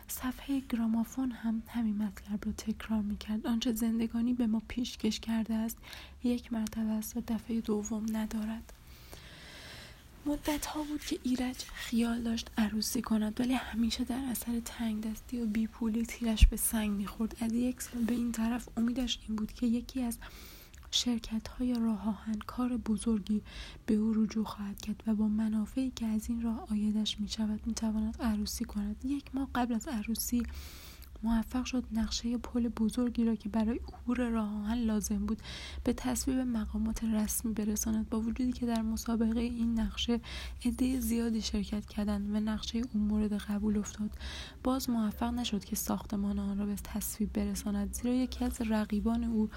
صفحه 0.08 0.60
گرامافون 0.60 1.32
هم 1.32 1.64
همین 1.68 1.98
مطلب 1.98 2.46
را 2.46 2.52
تکرار 2.52 3.02
می‌کرد. 3.02 3.48
آنچه 3.48 3.74
زندگانی 3.74 4.34
به 4.34 4.48
ما 4.48 4.62
پیشکش 4.68 5.20
کرده 5.20 5.54
است 5.54 5.78
یک 6.24 6.54
مرتبه 6.54 6.92
است 6.92 7.18
و 7.18 7.22
دفعه 7.28 7.62
دوم 7.62 8.06
ندارد. 8.18 8.74
مدت 10.26 10.66
ها 10.66 10.84
بود 10.84 11.02
که 11.02 11.20
ایرج 11.24 11.58
خیال 11.58 12.22
داشت 12.22 12.52
عروسی 12.58 13.02
کند 13.02 13.40
ولی 13.40 13.54
همیشه 13.54 14.04
در 14.04 14.20
اثر 14.32 14.60
تنگ 14.66 15.12
دستی 15.12 15.42
و 15.42 15.46
بیپولی 15.46 16.06
تیرش 16.06 16.48
به 16.48 16.58
سنگ 16.58 16.92
می‌خورد. 16.92 17.38
از 17.42 17.54
یک 17.54 17.82
سال 17.82 18.02
به 18.02 18.14
این 18.14 18.32
طرف 18.32 18.70
امیدش 18.78 19.20
این 19.28 19.36
بود 19.36 19.54
که 19.54 19.66
یکی 19.68 20.02
از 20.02 20.18
شرکت 20.92 21.48
های 21.48 21.74
راه 21.74 22.08
آهن 22.08 22.40
کار 22.48 22.78
بزرگی 22.78 23.42
به 23.86 23.94
او 23.94 24.14
رجوع 24.14 24.46
خواهد 24.46 24.82
کرد 24.82 25.04
و 25.08 25.16
با 25.16 25.28
منافعی 25.28 25.92
که 25.96 26.06
از 26.06 26.30
این 26.30 26.42
راه 26.42 26.68
آیدش 26.72 27.20
می 27.20 27.28
شود 27.28 27.68
می 27.68 27.74
تواند 27.74 28.22
عروسی 28.22 28.66
کند. 28.66 29.06
یک 29.06 29.36
ماه 29.36 29.50
قبل 29.56 29.74
از 29.74 29.88
عروسی 29.88 30.44
موفق 31.24 31.66
شد 31.66 31.84
نقشه 31.92 32.38
پل 32.38 32.68
بزرگی 32.68 33.26
را 33.26 33.36
که 33.36 33.50
برای 33.50 33.80
عبور 33.94 34.30
راه 34.30 34.50
آهن 34.50 34.78
لازم 34.78 35.26
بود 35.26 35.42
به 35.84 35.94
تصویب 35.94 36.38
مقامات 36.38 37.04
رسمی 37.04 37.54
برساند. 37.54 38.10
با 38.10 38.20
وجودی 38.20 38.52
که 38.52 38.66
در 38.66 38.82
مسابقه 38.82 39.40
این 39.40 39.80
نقشه 39.80 40.20
عده 40.66 41.00
زیادی 41.00 41.42
شرکت 41.42 41.86
کردند 41.86 42.36
و 42.36 42.40
نقشه 42.40 42.82
اون 42.94 43.04
مورد 43.04 43.34
قبول 43.34 43.78
افتاد 43.78 44.10
باز 44.64 44.90
موفق 44.90 45.34
نشد 45.34 45.64
که 45.64 45.76
ساختمان 45.76 46.40
آن 46.40 46.58
را 46.58 46.66
به 46.66 46.76
تصویب 46.76 47.34
برساند 47.34 47.94
زیرا 47.94 48.14
یکی 48.14 48.46
از 48.46 48.62
رقیبان 48.62 49.24
او 49.24 49.50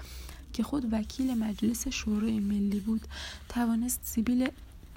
که 0.55 0.63
خود 0.63 0.93
وکیل 0.93 1.37
مجلس 1.37 1.87
شورای 1.87 2.39
ملی 2.39 2.79
بود 2.79 3.01
توانست 3.49 3.99
سیبیل 4.03 4.47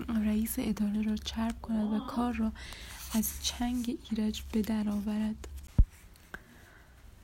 رئیس 0.09 0.55
اداره 0.59 1.03
را 1.03 1.17
چرب 1.17 1.55
کند 1.63 1.93
و 1.93 1.99
کار 2.07 2.33
را 2.33 2.53
از 3.15 3.31
چنگ 3.43 3.99
ایرج 4.11 4.43
به 4.53 4.63
در 4.63 4.89
آورد. 4.89 5.49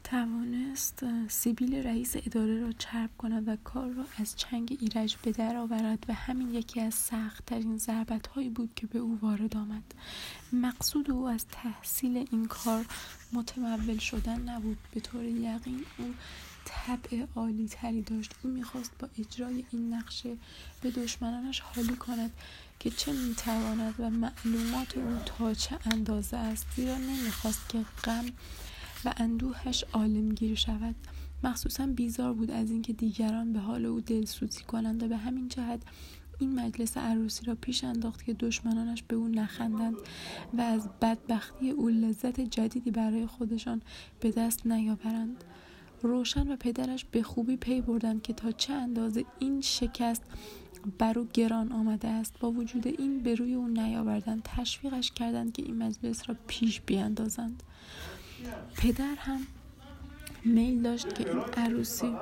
توانست 0.04 1.04
سیبیل 1.28 1.74
رئیس 1.74 2.16
اداره 2.16 2.60
را 2.60 2.72
چرب 2.72 3.10
کند 3.18 3.48
و 3.48 3.56
کار 3.64 3.90
را 3.90 4.04
از 4.18 4.36
چنگ 4.36 4.78
ایرج 4.80 5.16
به 5.22 5.32
در 5.32 5.56
آورد 5.56 6.04
و 6.08 6.12
همین 6.12 6.54
یکی 6.54 6.80
از 6.80 6.94
سختترین 6.94 7.78
ضربت 7.78 8.26
هایی 8.26 8.48
بود 8.48 8.70
که 8.76 8.86
به 8.86 8.98
او 8.98 9.18
وارد 9.22 9.56
آمد. 9.56 9.94
مقصود 10.52 11.10
او 11.10 11.28
از 11.28 11.46
تحصیل 11.52 12.26
این 12.30 12.46
کار 12.46 12.86
متمول 13.32 13.98
شدن 13.98 14.40
نبود. 14.40 14.78
به 14.94 15.00
طور 15.00 15.24
یقین 15.24 15.84
او 15.98 16.14
طبع 16.64 17.26
عالی 17.36 17.68
تری 17.68 18.02
داشت. 18.02 18.34
او 18.42 18.50
می‌خواست 18.50 18.92
با 18.98 19.08
اجرای 19.18 19.64
این 19.70 19.94
نقشه 19.94 20.36
به 20.80 20.90
دشمنانش 20.90 21.60
حالی 21.60 21.96
کند 21.96 22.30
که 22.78 22.90
چه 22.90 23.12
می‌تواند 23.12 23.94
و 23.98 24.10
معلومات 24.10 24.98
او 24.98 25.16
تا 25.26 25.54
چه 25.54 25.78
اندازه 25.92 26.36
است. 26.36 26.66
زیرا 26.76 26.98
نمی‌خواست 26.98 27.68
که 27.68 27.78
غم 28.04 28.24
و 29.04 29.14
اندوهش 29.16 29.84
عالمگیر 29.92 30.54
شود. 30.54 30.94
مخصوصا 31.44 31.86
بیزار 31.86 32.32
بود 32.32 32.50
از 32.50 32.70
اینکه 32.70 32.92
دیگران 32.92 33.52
به 33.52 33.58
حال 33.58 33.86
او 33.86 34.00
دلسوزی 34.00 34.62
کنند 34.62 35.02
و 35.02 35.08
به 35.08 35.16
همین 35.16 35.48
جهت 35.48 35.82
این 36.38 36.60
مجلس 36.60 36.96
عروسی 36.96 37.46
را 37.46 37.54
پیش 37.54 37.84
انداخت 37.84 38.24
که 38.24 38.34
دشمنانش 38.34 39.02
به 39.02 39.16
او 39.16 39.28
نخندند 39.28 39.96
و 40.54 40.60
از 40.60 40.88
بدبختی 41.02 41.70
او 41.70 41.88
لذت 41.88 42.40
جدیدی 42.40 42.90
برای 42.90 43.26
خودشان 43.26 43.82
به 44.20 44.30
دست 44.30 44.66
نیاورند. 44.66 45.44
روشن 46.08 46.52
و 46.52 46.56
پدرش 46.56 47.04
به 47.04 47.22
خوبی 47.22 47.56
پی 47.56 47.80
بردند 47.80 48.22
که 48.22 48.32
تا 48.32 48.52
چه 48.52 48.72
اندازه 48.72 49.24
این 49.38 49.60
شکست 49.60 50.22
بر 50.98 51.18
او 51.18 51.28
گران 51.32 51.72
آمده 51.72 52.08
است. 52.08 52.38
با 52.40 52.50
وجود 52.50 52.86
این 52.86 53.22
به 53.22 53.34
روی 53.34 53.54
او 53.54 53.68
نیاوردند. 53.68 54.42
تشویقش 54.44 55.10
کردند 55.10 55.52
که 55.52 55.62
این 55.62 55.82
مجلس 55.82 56.28
را 56.28 56.36
پیش 56.46 56.80
بیاندازند. 56.80 57.62
پدر 58.76 59.14
هم 59.18 59.40
میل 60.44 60.82
داشت 60.82 61.14
که 61.14 61.30
این 61.30 61.40
عروسی 61.56 62.16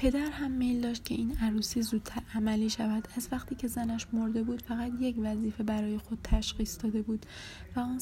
پدر 0.00 0.30
هم 0.30 0.50
میل 0.50 0.80
داشت 0.80 1.04
که 1.04 1.14
این 1.14 1.36
عروسی 1.42 1.82
زودتر 1.82 2.22
عملی 2.34 2.70
شود. 2.70 3.08
از 3.16 3.28
وقتی 3.32 3.54
که 3.54 3.68
زنش 3.68 4.06
مرده 4.12 4.42
بود 4.42 4.62
فقط 4.62 4.92
یک 5.00 5.16
وظیفه 5.18 5.62
برای 5.62 5.98
خود 5.98 6.18
تشخیص 6.24 6.84
داده 6.84 7.02
بود 7.02 7.26
و 7.76 7.80
آن 7.80 7.98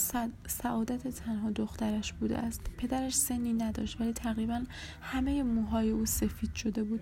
سعادت 0.47 1.09
تنها 1.09 1.51
دخترش 1.51 2.13
بوده 2.13 2.39
است. 2.39 2.61
پدرش 2.79 3.15
سنی 3.15 3.53
نداشت 3.53 4.01
ولی 4.01 4.13
تقریبا 4.13 4.65
همه 5.01 5.43
موهای 5.43 5.91
او 5.91 6.07
سفید 6.07 6.55
شده 6.55 6.85
بود. 6.85 7.01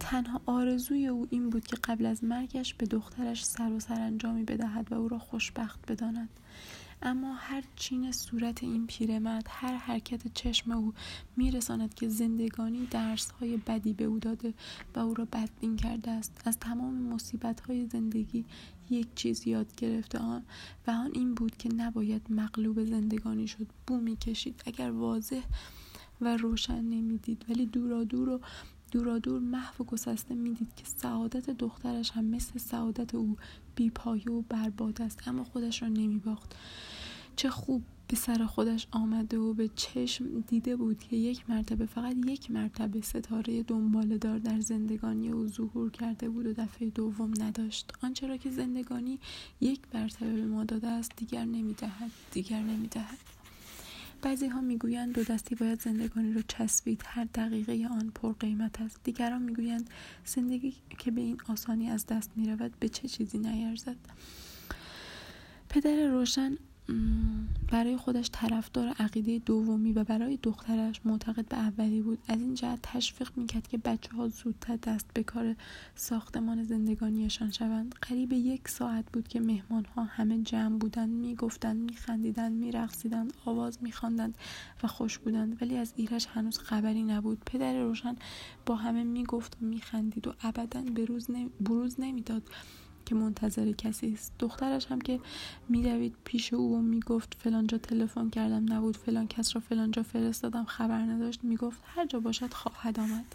تنها 0.00 0.40
آرزوی 0.46 1.06
او 1.06 1.26
این 1.30 1.50
بود 1.50 1.66
که 1.66 1.76
قبل 1.84 2.06
از 2.06 2.24
مرگش 2.24 2.74
به 2.74 2.86
دخترش 2.86 3.44
سر 3.44 3.72
و 3.72 3.80
سرانجامی 3.80 4.42
بدهد 4.42 4.92
و 4.92 4.94
او 4.94 5.08
را 5.08 5.18
خوشبخت 5.18 5.92
بداند. 5.92 6.28
اما 7.02 7.34
هر 7.34 7.64
چین 7.76 8.12
صورت 8.12 8.62
این 8.62 8.86
پیرمرد 8.86 9.46
هر 9.48 9.76
حرکت 9.76 10.34
چشم 10.34 10.70
او 10.70 10.94
میرساند 11.36 11.94
که 11.94 12.08
زندگانی 12.08 12.86
درس 12.86 13.30
های 13.30 13.56
بدی 13.56 13.92
به 13.92 14.04
او 14.04 14.18
داده 14.18 14.54
و 14.94 14.98
او 14.98 15.14
را 15.14 15.24
بدبین 15.24 15.76
کرده 15.76 16.10
است. 16.10 16.42
از 16.44 16.58
تمام 16.58 16.94
مصیبت 16.94 17.60
های 17.60 17.86
زندگی 17.86 18.44
یک 18.90 19.06
چیز 19.14 19.46
یاد 19.46 19.74
گرفته 19.74 20.18
آن 20.18 20.44
و 20.86 20.90
آن 20.90 21.10
این 21.14 21.34
بود 21.34 21.56
که 21.56 21.68
نباید 21.74 22.22
مغلوب 22.30 22.84
زندگانی 22.84 23.46
شد. 23.46 23.66
بو 23.86 24.00
می‌کشید. 24.00 24.62
اگر 24.66 24.90
واضح 24.90 25.42
و 26.20 26.36
روشن 26.36 26.80
نمی‌دید 26.80 27.44
ولی 27.48 27.66
دورا 27.66 28.04
دور 28.04 28.28
و 28.28 28.40
دورا 28.90 29.18
دور 29.18 29.40
محو 29.40 29.84
و 29.84 29.86
گسسته 29.86 30.34
می‌دید 30.34 30.68
که 30.76 30.84
سعادت 30.96 31.50
دخترش 31.50 32.10
هم 32.10 32.24
مثل 32.24 32.58
سعادت 32.58 33.14
او 33.14 33.36
بیپایه 33.76 34.30
و 34.30 34.42
برباد 34.48 35.02
است 35.02 35.28
اما 35.28 35.44
خودش 35.44 35.82
را 35.82 35.88
نمیباخت. 35.88 36.54
چه 37.36 37.50
خوب 37.50 37.82
به 38.08 38.16
سر 38.16 38.46
خودش 38.46 38.86
آمده 38.90 39.38
و 39.38 39.54
به 39.54 39.70
چشم 39.74 40.40
دیده 40.40 40.76
بود 40.76 40.98
که 40.98 41.16
یک 41.16 41.50
مرتبه 41.50 41.86
فقط 41.86 42.16
یک 42.26 42.50
مرتبه 42.50 43.00
ستاره 43.00 43.62
دنباله 43.62 44.18
دار 44.18 44.38
در 44.38 44.60
زندگانی 44.60 45.28
او 45.28 45.46
ظهور 45.46 45.90
کرده 45.90 46.28
بود 46.28 46.46
و 46.46 46.52
دفعه 46.52 46.90
دوم 46.90 47.32
نداشت. 47.42 47.92
آنچه 48.02 48.26
را 48.26 48.36
که 48.36 48.50
زندگانی 48.50 49.18
یک 49.60 49.80
مرتبه 49.94 50.32
به 50.32 50.46
ما 50.46 50.64
داده 50.64 50.88
است 50.88 51.12
دیگر 51.16 51.44
نمی‌دهد 51.44 52.10
دیگر 52.32 52.60
نمی‌دهد. 52.60 53.18
بعضی 54.22 54.46
ها 54.46 54.60
می‌گویند 54.60 55.14
دو 55.14 55.24
دستی 55.24 55.54
باید 55.54 55.80
زندگانی 55.80 56.32
را 56.32 56.42
چسبید 56.48 57.02
هر 57.06 57.24
دقیقه 57.24 57.88
آن 57.90 58.12
پر 58.14 58.32
قیمت 58.32 58.80
است. 58.80 59.00
دیگران 59.04 59.42
می‌گویند 59.42 59.90
زندگی 60.24 60.74
که 60.98 61.10
به 61.10 61.20
این 61.20 61.40
آسانی 61.48 61.90
از 61.90 62.06
دست 62.06 62.30
می 62.36 62.48
رود 62.48 62.72
به 62.80 62.88
چه 62.88 63.08
چیزی 63.08 63.38
نیرزد؟ 63.38 63.96
پدر 65.68 66.06
روشن 66.06 66.56
برای 67.68 67.96
خودش 67.96 68.30
طرفدار 68.32 68.88
عقیده 68.88 69.38
دومی 69.38 69.92
و 69.92 70.04
برای 70.04 70.38
دخترش 70.42 71.00
معتقد 71.04 71.48
به 71.48 71.56
اولی 71.56 72.02
بود. 72.02 72.18
از 72.28 72.40
این 72.40 72.54
جهت 72.54 72.78
تشویق 72.82 73.30
می‌کرد 73.36 73.68
که 73.68 73.78
بچه 73.78 74.12
ها 74.12 74.28
زودتر 74.28 74.76
دست 74.76 75.06
به 75.14 75.22
کار 75.22 75.56
ساختمان 75.94 76.64
زندگانیشان 76.64 77.50
شوند. 77.50 77.94
قریب 78.02 78.32
یک 78.32 78.68
ساعت 78.68 79.04
بود 79.12 79.28
که 79.28 79.40
مهمان 79.40 79.84
ها 79.84 80.04
همه 80.04 80.42
جمع 80.42 80.78
بودند 80.78 81.10
می‌گفتند 81.10 81.76
میخندیدند 81.76 82.52
میرقصیدند 82.52 83.32
آواز 83.44 83.78
میخواندند 83.82 84.34
و 84.82 84.86
خوش 84.86 85.18
بودند. 85.18 85.62
ولی 85.62 85.76
از 85.76 85.92
ایرش 85.96 86.26
هنوز 86.26 86.58
خبری 86.58 87.02
نبود. 87.02 87.42
پدر 87.46 87.82
روشن 87.82 88.16
با 88.66 88.76
همه 88.76 89.04
می‌گفت 89.04 89.56
و 89.62 89.64
میخندید 89.64 90.26
و 90.26 90.32
ابدا 90.42 90.82
بروز 91.60 92.00
نمی‌داد. 92.00 92.42
که 93.10 93.16
منتظر 93.16 93.72
کسی 93.72 94.12
است. 94.12 94.32
دخترش 94.38 94.86
هم 94.86 95.00
که 95.00 95.20
می‌روید 95.68 96.14
پیش 96.24 96.54
او 96.54 96.76
و 96.76 96.80
می‌گفت 96.80 97.36
فلانجا 97.38 97.78
تلفن 97.78 98.30
کردم 98.30 98.72
نبود 98.72 98.96
فلان 98.96 99.28
کس 99.28 99.54
را 99.54 99.60
فلانجا 99.60 100.02
فرستادم 100.02 100.64
خبر 100.64 100.98
نداشت 100.98 101.44
می‌گفت 101.44 101.82
هر 101.84 102.06
جا 102.06 102.20
باشد 102.20 102.52
خواهد 102.52 103.00
آمد. 103.00 103.34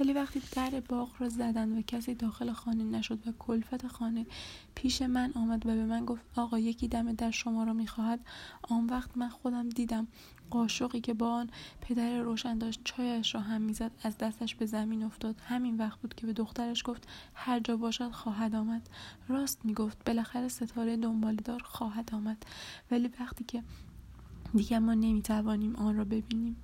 ولی 0.00 0.12
وقتی 0.12 0.42
در 0.52 0.80
باغ 0.88 1.10
را 1.18 1.28
زدن 1.28 1.78
و 1.78 1.82
کسی 1.82 2.14
داخل 2.14 2.52
خانه 2.52 2.84
نشد 2.84 3.28
و 3.28 3.32
کلفت 3.38 3.86
خانه 3.86 4.26
پیش 4.74 5.02
من 5.02 5.32
آمد 5.34 5.66
و 5.66 5.68
به 5.68 5.84
من 5.84 6.04
گفت 6.04 6.22
آقا 6.36 6.58
یکی 6.58 6.88
دم 6.88 7.12
در 7.12 7.30
شما 7.30 7.64
را 7.64 7.72
می‌خواهد. 7.72 8.20
آن 8.62 8.86
وقت 8.86 9.10
من 9.16 9.28
خودم 9.28 9.68
دیدم 9.68 10.06
قاشقی 10.50 11.00
که 11.00 11.14
با 11.14 11.30
آن 11.30 11.50
پدر 11.80 12.18
روشن 12.18 12.58
داشت 12.58 12.80
چایش 12.84 13.34
را 13.34 13.40
هم 13.40 13.60
می‌زد 13.60 13.90
از 14.02 14.18
دستش 14.18 14.54
به 14.54 14.66
زمین 14.66 15.02
افتاد. 15.02 15.40
همین 15.44 15.76
وقت 15.76 16.00
بود 16.00 16.14
که 16.14 16.26
به 16.26 16.32
دخترش 16.32 16.82
گفت 16.84 17.08
هر 17.34 17.60
جا 17.60 17.76
باشد 17.76 18.10
خواهد 18.10 18.54
آمد. 18.54 18.88
راست 19.28 19.64
می‌گفت 19.64 20.04
بالاخره 20.06 20.48
ستاره 20.48 20.96
دار 21.44 21.62
خواهد 21.64 22.10
آمد. 22.14 22.46
ولی 22.90 23.10
وقتی 23.20 23.44
که 23.44 23.62
دیگه 24.54 24.78
ما 24.78 24.94
نمی‌توانیم 24.94 25.76
آن 25.76 25.96
را 25.96 26.04
ببینیم. 26.04 26.56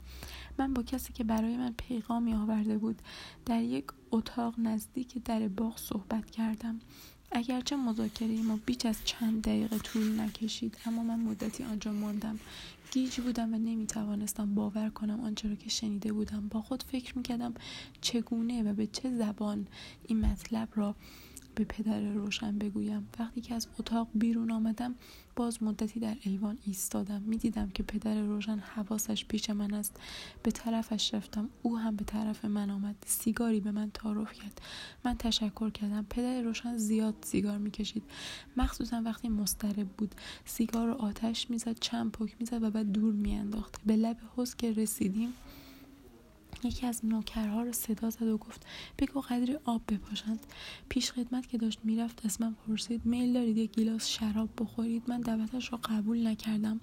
من 0.61 0.75
با 0.75 0.83
کسی 0.83 1.12
که 1.12 1.25
برای 1.25 1.57
من 1.57 1.73
پیغامی 1.73 2.35
آورده 2.35 2.79
بود 2.79 3.03
در 3.46 3.62
یک 3.62 3.85
اتاق 4.11 4.55
نزدیک 4.59 5.25
در 5.25 5.49
باغ 5.49 5.79
صحبت 5.79 6.31
کردم. 6.31 6.81
اگرچه 7.33 7.77
مذاکره 7.77 8.42
ما 8.42 8.59
بیش 8.66 8.87
از 8.87 8.96
چند 9.05 9.42
دقیقه 9.42 9.79
طول 9.79 10.20
نکشید 10.20 10.77
اما 10.87 11.03
من 11.03 11.20
مدتی 11.20 11.64
آنجا 11.64 11.92
ماندم. 11.92 12.38
گیج 12.90 13.20
بودم 13.20 13.55
و 13.55 13.59
نمی‌توانستم 13.59 14.55
باور 14.55 14.90
کنم 14.90 15.20
آنچه 15.20 15.49
را 15.49 15.55
که 15.55 15.70
شنیده 15.70 16.12
بودم. 16.12 16.49
با 16.49 16.62
خود 16.62 16.83
فکر 16.83 17.16
می‌کردم 17.16 17.55
چگونه 18.01 18.62
و 18.62 18.75
به 18.75 18.87
چه 18.87 19.16
زبان 19.16 19.66
این 20.07 20.20
مطلب 20.20 20.68
را 20.75 20.94
به 21.61 21.64
پدر 21.64 22.01
روشن 22.01 22.59
بگویم. 22.59 23.09
وقتی 23.18 23.40
که 23.40 23.55
از 23.55 23.68
اتاق 23.79 24.09
بیرون 24.14 24.51
آمدم 24.51 24.94
باز 25.37 25.62
مدتی 25.62 26.01
در 26.01 26.16
ایوان 26.20 26.59
ایستادم. 26.66 27.23
می‌دیدم 27.23 27.70
که 27.70 27.83
پدر 27.83 28.23
روشن 28.23 28.59
حواسش 28.59 29.25
پیش 29.25 29.51
من 29.51 29.75
است. 29.75 30.01
به 30.42 30.51
طرفش 30.51 31.14
رفتم. 31.14 31.49
او 31.62 31.79
هم 31.79 31.96
به 31.96 32.05
طرف 32.05 32.44
من 32.44 32.70
آمد. 32.70 32.96
سیگاری 33.07 33.61
به 33.61 33.70
من 33.70 33.90
تعارف 33.90 34.33
کرد. 34.33 34.61
من 35.05 35.16
تشکر 35.16 35.70
کردم. 35.70 36.07
پدر 36.11 36.42
روشن 36.42 36.77
زیاد 36.77 37.14
سیگار 37.20 37.59
می‌کشید. 37.59 38.03
مخصوصا 38.57 39.03
وقتی 39.05 39.29
مسترب 39.29 39.88
بود. 39.88 40.14
سیگار 40.44 40.87
رو 40.87 40.94
آتش 40.94 41.51
می‌زد 41.51 41.79
چند 41.81 42.12
پک 42.12 42.37
می‌زد 42.40 42.62
و 42.62 42.70
بعد 42.70 42.92
دور 42.92 43.14
میانداخت. 43.14 43.81
به 43.87 43.96
لب 43.96 44.16
حوز 44.37 44.55
که 44.55 44.73
رسیدیم 44.73 45.33
یکی 46.64 46.87
از 46.87 47.05
نوکرها 47.05 47.62
رو 47.62 47.73
صدا 47.73 48.11
زد 48.11 48.23
و 48.23 48.38
گفت 48.38 48.66
بگو 48.99 49.20
قدری 49.20 49.57
آب 49.64 49.83
بپاشند. 49.88 50.46
پیش 50.88 51.12
خدمت 51.12 51.49
که 51.49 51.59
داشت 51.59 51.79
می‌رفت 51.85 52.27
از 52.27 52.40
من 52.40 52.55
پرسید 52.66 53.07
میل 53.07 53.33
دارید 53.33 53.57
یک 53.57 53.73
گیلاس 53.73 54.09
شراب 54.09 54.49
بخورید؟ 54.59 55.03
من 55.09 55.20
دعوتش 55.20 55.73
را 55.73 55.79
قبول 55.85 56.27
نکردم. 56.27 56.81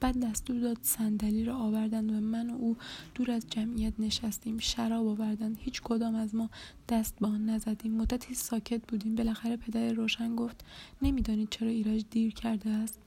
بعد 0.00 0.20
دستور 0.20 0.60
داد 0.60 0.78
صندلی 0.82 1.44
را 1.44 1.56
آوردند 1.56 2.10
و 2.10 2.14
من 2.14 2.50
و 2.50 2.54
او 2.54 2.76
دور 3.14 3.30
از 3.30 3.46
جمعیت 3.50 3.92
نشستیم. 3.98 4.58
شراب 4.58 5.06
آوردند. 5.06 5.58
هیچ 5.60 5.82
کدام 5.82 6.14
از 6.14 6.34
ما 6.34 6.50
دست 6.88 7.18
به 7.20 7.26
آن 7.26 7.50
نزدیم. 7.50 7.92
مدتی 7.92 8.34
ساکت 8.34 8.86
بودیم. 8.88 9.14
بالاخره 9.14 9.56
پدر 9.56 9.92
روشن 9.92 10.36
گفت 10.36 10.64
نمی‌دانید 11.02 11.48
چرا 11.50 11.68
ایرج 11.68 12.04
دیر 12.10 12.34
کرده 12.34 12.70
است؟ 12.70 12.98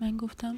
من 0.00 0.16
گفتم 0.16 0.56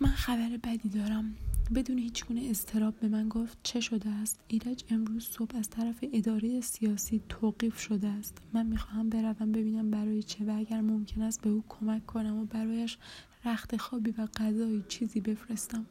من 0.00 0.10
خبر 0.10 0.56
بدی 0.56 0.88
دارم. 0.88 1.36
بدون 1.74 1.98
هیچ 1.98 2.26
گونه 2.26 2.46
استراب 2.50 2.94
به 3.00 3.08
من 3.08 3.28
گفت 3.28 3.58
چه 3.62 3.80
شده 3.80 4.10
است؟ 4.10 4.40
ایرج 4.48 4.84
امروز 4.90 5.28
صبح 5.28 5.56
از 5.56 5.70
طرف 5.70 6.04
اداره 6.12 6.60
سیاسی 6.60 7.22
توقیف 7.28 7.80
شده 7.80 8.08
است. 8.08 8.38
من 8.52 8.66
می‌خواهم 8.66 9.10
بروم 9.10 9.52
ببینم 9.52 9.90
برای 9.90 10.22
چه 10.22 10.44
و 10.44 10.56
اگر 10.58 10.80
ممکن 10.80 11.22
است 11.22 11.42
به 11.42 11.50
او 11.50 11.64
کمک 11.68 12.06
کنم 12.06 12.36
و 12.38 12.44
برایش 12.44 12.98
رخت 13.44 13.76
خوابی 13.76 14.10
و 14.10 14.26
غذایی 14.26 14.84
چیزی 14.88 15.20
بفرستم. 15.20 15.86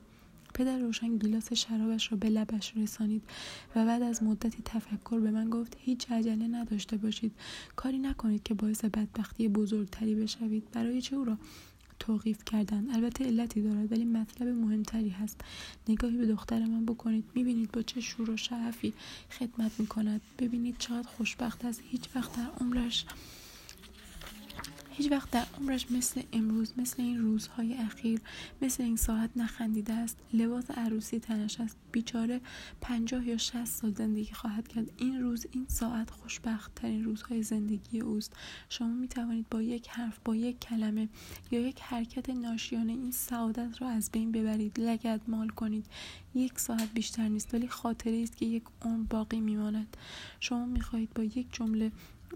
پدر 0.54 0.80
روشن 0.80 1.18
گیلاس 1.18 1.54
شرابش 1.54 2.12
را 2.12 2.18
به 2.18 2.30
لبش 2.30 2.78
رسانید 2.78 3.24
و 3.76 3.86
بعد 3.86 4.02
از 4.02 4.24
مدتی 4.24 4.62
تفکر 4.65 5.20
به 5.20 5.32
من 5.32 5.50
گفت 5.50 5.78
هیچ 5.80 6.12
عجله 6.12 6.48
نداشته 6.48 6.98
باشید. 6.98 7.32
کاری 7.76 8.00
نکنید 8.00 8.44
که 8.44 8.54
باعث 8.54 8.86
بدبختی 8.86 9.48
بزرگتری 9.48 10.15
بشوید. 10.15 10.72
برای 10.72 11.02
چه 11.02 11.15
او 11.15 11.26
را 11.26 11.38
توقیف 12.00 12.44
کردن. 12.44 12.90
البته 12.96 13.26
علتی 13.26 13.62
دارد 13.62 13.92
ولی 13.92 14.06
مطلب 14.06 14.48
مهمتری 14.48 15.10
هست. 15.10 15.42
نگاهی 15.90 16.18
به 16.18 16.26
دختر 16.26 16.66
من 16.66 16.86
بکنید. 16.86 17.24
می‌بینید 17.36 17.72
با 17.72 17.82
چه 17.82 18.02
شور 18.02 18.30
و 18.30 18.38
شعفی 18.38 18.94
خدمت 19.40 19.72
می‌کند. 19.80 20.22
ببینید 20.40 20.76
چقدر 20.80 21.08
خوشبخت 21.08 21.66
است. 21.66 21.82
هیچ 21.90 22.04
وقت 22.16 22.38
در 22.38 22.48
عمرش 22.62 23.06
هیچ 25.00 25.12
وقت 25.12 25.32
در 25.32 25.46
عمرش 25.60 25.92
مثل 25.92 26.22
امروز 26.34 26.74
مثل 26.78 27.02
این 27.02 27.22
روزهای 27.22 27.74
اخیر 27.74 28.22
مثل 28.62 28.84
این 28.84 28.96
ساعت 28.96 29.30
نخندیده 29.36 29.94
است. 29.94 30.18
لباس 30.34 30.72
عروسی 30.72 31.20
تنش 31.20 31.60
است. 31.60 31.78
بیچاره 31.92 32.42
پنجاه 32.82 33.28
یا 33.28 33.38
شست 33.38 33.82
سال 33.82 33.94
زندگی 33.94 34.34
خواهد 34.34 34.68
کرد. 34.68 34.92
این 34.98 35.22
روز 35.22 35.46
این 35.52 35.66
ساعت 35.68 36.10
خوشبخت 36.10 36.76
ترین 36.76 37.04
روزهای 37.04 37.44
زندگی 37.44 38.00
اوست. 38.00 38.34
شما 38.70 38.88
می 38.88 39.08
توانید 39.08 39.46
با 39.50 39.62
یک 39.62 39.88
حرف 39.90 40.20
با 40.26 40.36
یک 40.36 40.60
کلمه 40.60 41.10
یا 41.52 41.60
یک 41.60 41.82
حرکت 41.82 42.30
ناشیانه 42.30 42.92
این 42.92 43.12
سعادت 43.12 43.82
را 43.82 43.90
از 43.90 44.12
بین 44.12 44.32
ببرید. 44.32 44.80
لگد 44.80 45.22
مال 45.28 45.50
کنید. 45.50 45.86
یک 46.36 46.60
ساعت 46.60 46.94
بیشتر 46.94 47.28
نیست 47.28 47.54
ولی 47.54 47.68
خاطره 47.68 48.22
است 48.24 48.38
که 48.38 48.46
یک 48.46 48.64
عمر 48.82 49.04
باقی 49.04 49.40
میماند. 49.40 49.98
شما 50.40 50.66
می‌خواهید 50.66 51.14
با 51.14 51.24
یک 51.24 51.48
جمله 51.52 51.92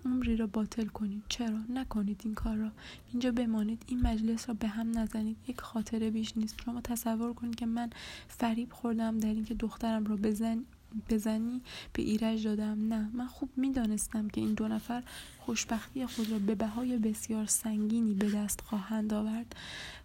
عمری 0.05 0.35
را 0.35 0.47
باطل 0.47 0.85
کنید. 0.85 1.23
چرا؟ 1.29 1.59
نکنید 1.69 2.21
این 2.25 2.33
کار 2.33 2.55
را. 2.57 2.71
اینجا 3.11 3.31
بمانید. 3.31 3.83
این 3.87 4.01
مجلس 4.01 4.49
را 4.49 4.55
به 4.59 4.67
هم 4.67 4.97
نزنید. 4.97 5.37
یک 5.47 5.61
خاطره 5.61 6.09
بیش 6.09 6.37
نیست. 6.37 6.55
شما 6.65 6.81
تصور 6.81 7.33
کنید 7.33 7.55
که 7.55 7.65
من 7.65 7.89
فریب 8.27 8.71
خوردم 8.71 9.17
در 9.17 9.29
اینکه 9.29 9.53
دخترم 9.53 10.05
را 10.05 10.15
به 10.15 10.31
زن 10.31 10.63
بزنی 11.09 11.61
به 11.93 12.01
ایرج 12.01 12.43
دادم. 12.43 12.87
نه. 12.93 13.09
من 13.13 13.27
خوب 13.27 13.49
می‌دانستم 13.55 14.27
که 14.27 14.41
این 14.41 14.53
دو 14.53 14.67
نفر 14.67 15.03
خوشبختی 15.39 16.05
خود 16.05 16.31
را 16.31 16.39
به 16.39 16.55
بهای 16.55 16.97
بسیار 16.97 17.45
سنگینی 17.45 18.13
به 18.13 18.29
دست 18.29 18.61
خواهند 18.61 19.13
آورد. 19.13 19.55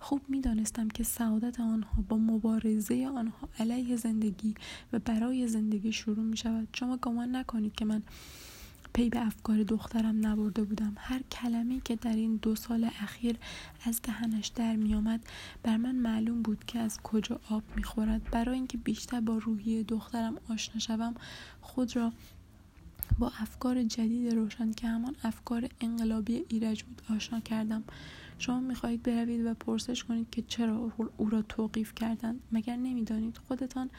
خوب 0.00 0.20
می‌دانستم 0.28 0.88
که 0.88 1.04
سعادت 1.04 1.60
آنها 1.60 2.02
با 2.08 2.16
مبارزه 2.16 3.10
آنها 3.16 3.48
علیه 3.58 3.96
زندگی 3.96 4.54
و 4.92 4.98
برای 4.98 5.48
زندگی 5.48 5.92
شروع 5.92 6.24
می 6.24 6.36
شود 6.36 6.68
شما 6.72 6.96
گمان 6.96 7.36
نکنید 7.36 7.74
که 7.74 7.84
من 7.84 8.02
پی 8.92 9.08
به 9.08 9.26
افکار 9.26 9.62
دخترم 9.62 10.26
نبرده 10.26 10.64
بودم. 10.64 10.92
هر 10.98 11.20
کلمه 11.22 11.80
که 11.84 11.96
در 11.96 12.12
این 12.12 12.36
دو 12.36 12.56
سال 12.56 12.84
اخیر 12.84 13.36
از 13.84 14.00
دهنش 14.02 14.46
در 14.46 14.76
میآمد 14.76 15.20
بر 15.62 15.76
من 15.76 15.94
معلوم 15.94 16.42
بود 16.42 16.64
که 16.64 16.78
از 16.78 17.00
کجا 17.02 17.40
آب 17.50 17.62
می‌خورد. 17.76 18.30
برای 18.30 18.54
اینکه 18.54 18.78
بیشتر 18.78 19.20
با 19.20 19.38
روحی 19.38 19.84
دخترم 19.84 20.36
آشنا 20.48 20.78
شوم 20.78 21.14
خود 21.60 21.96
را 21.96 22.12
با 23.18 23.32
افکار 23.38 23.82
جدید 23.82 24.34
روشن 24.34 24.72
که 24.72 24.88
همان 24.88 25.16
افکار 25.22 25.68
انقلابی 25.80 26.44
ایرج 26.48 26.82
بود 26.82 27.02
آشنا 27.10 27.40
کردم. 27.40 27.84
شما 28.38 28.60
می‌خواهید 28.60 29.02
بروید 29.02 29.46
و 29.46 29.54
پرسش 29.54 30.04
کنید 30.04 30.30
که 30.30 30.42
چرا 30.42 30.92
او 31.16 31.30
را 31.30 31.42
توقیف 31.42 31.94
کردند 31.94 32.40
مگر 32.52 32.76
نمی‌دانید؟ 32.76 33.40
خودتان 33.48 33.90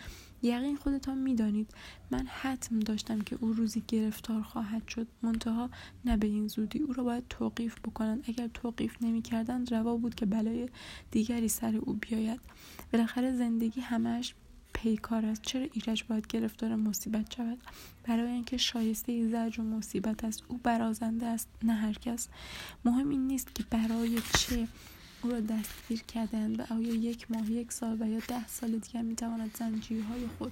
یقین 0.42 0.76
خودتان 0.76 1.18
می‌دانید. 1.18 1.74
من 2.12 2.28
حتم 2.28 2.80
داشتم 2.80 3.22
که 3.22 3.38
او 3.42 3.54
روزی 3.54 3.84
گرفتار 3.88 4.42
خواهد 4.42 4.88
شد. 4.88 5.08
منتها 5.22 5.70
نه 6.06 6.18
به 6.18 6.28
این 6.28 6.48
زودی 6.48 6.80
او 6.80 6.94
را 6.94 7.04
باید 7.04 7.24
توقیف 7.30 7.80
بکنند. 7.80 8.24
اگر 8.28 8.48
توقیف 8.48 8.98
نمی‌کردند 9.02 9.74
روا 9.74 9.98
بود 9.98 10.16
که 10.16 10.26
بلای 10.26 10.70
دیگری 11.12 11.48
سر 11.48 11.76
او 11.76 11.94
بیاید. 11.94 12.40
بالاخره 12.94 13.36
زندگی 13.36 13.82
همش 13.82 14.34
پیکار 14.84 15.26
است. 15.26 15.42
چرا 15.42 15.68
ایرج 15.74 16.04
باید 16.04 16.28
گرفتار 16.28 16.76
مصیبت 16.76 17.36
شود؟ 17.36 17.58
برای 18.04 18.32
اینکه 18.32 18.58
شایسته 18.58 19.28
زجر 19.28 19.62
و 19.62 19.64
مصیبت 19.64 20.24
است. 20.24 20.44
او 20.48 20.60
برازنده 20.64 21.26
است 21.26 21.48
نه 21.64 21.74
هرکس 21.74 22.28
مهم 22.86 23.10
این 23.10 23.28
نیست 23.28 23.56
که 23.56 23.64
برای 23.70 24.20
چه 24.38 24.68
او 25.22 25.30
را 25.30 25.40
دستگیر 25.40 26.02
کردند 26.02 26.60
و 26.60 26.64
آیا 26.74 26.94
یک 26.94 27.32
ماه 27.32 27.52
یک 27.52 27.72
سال 27.72 28.02
و 28.02 28.08
یا 28.08 28.20
ده 28.28 28.48
سال 28.48 28.78
دیگر 28.78 29.02
می‌تواند 29.02 29.58
زنجیرهای 29.60 30.28
خود 30.38 30.52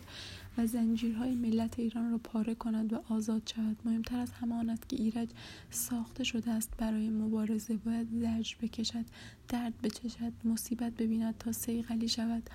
و 0.58 0.66
زنجیرهای 0.66 1.32
ملت 1.36 1.80
ایران 1.80 2.12
را 2.12 2.18
پاره 2.18 2.56
کند 2.56 2.94
و 2.94 3.04
آزاد 3.10 3.42
شود. 3.56 3.78
مهمتر 3.86 4.20
از 4.20 4.32
همه 4.32 4.56
آن 4.56 4.70
است 4.70 4.90
که 4.90 4.96
ایرج 4.96 5.30
ساخته 5.70 6.24
شده 6.24 6.52
است 6.52 6.70
برای 6.78 7.10
مبارزه. 7.10 7.78
باید 7.78 8.08
زجر 8.12 8.56
بکشد 8.62 9.06
درد 9.48 9.82
بچشد 9.82 10.34
مصیبت 10.44 10.94
ببیند 10.94 11.38
تا 11.38 11.52
سیغلی 11.52 12.10
شود. 12.10 12.50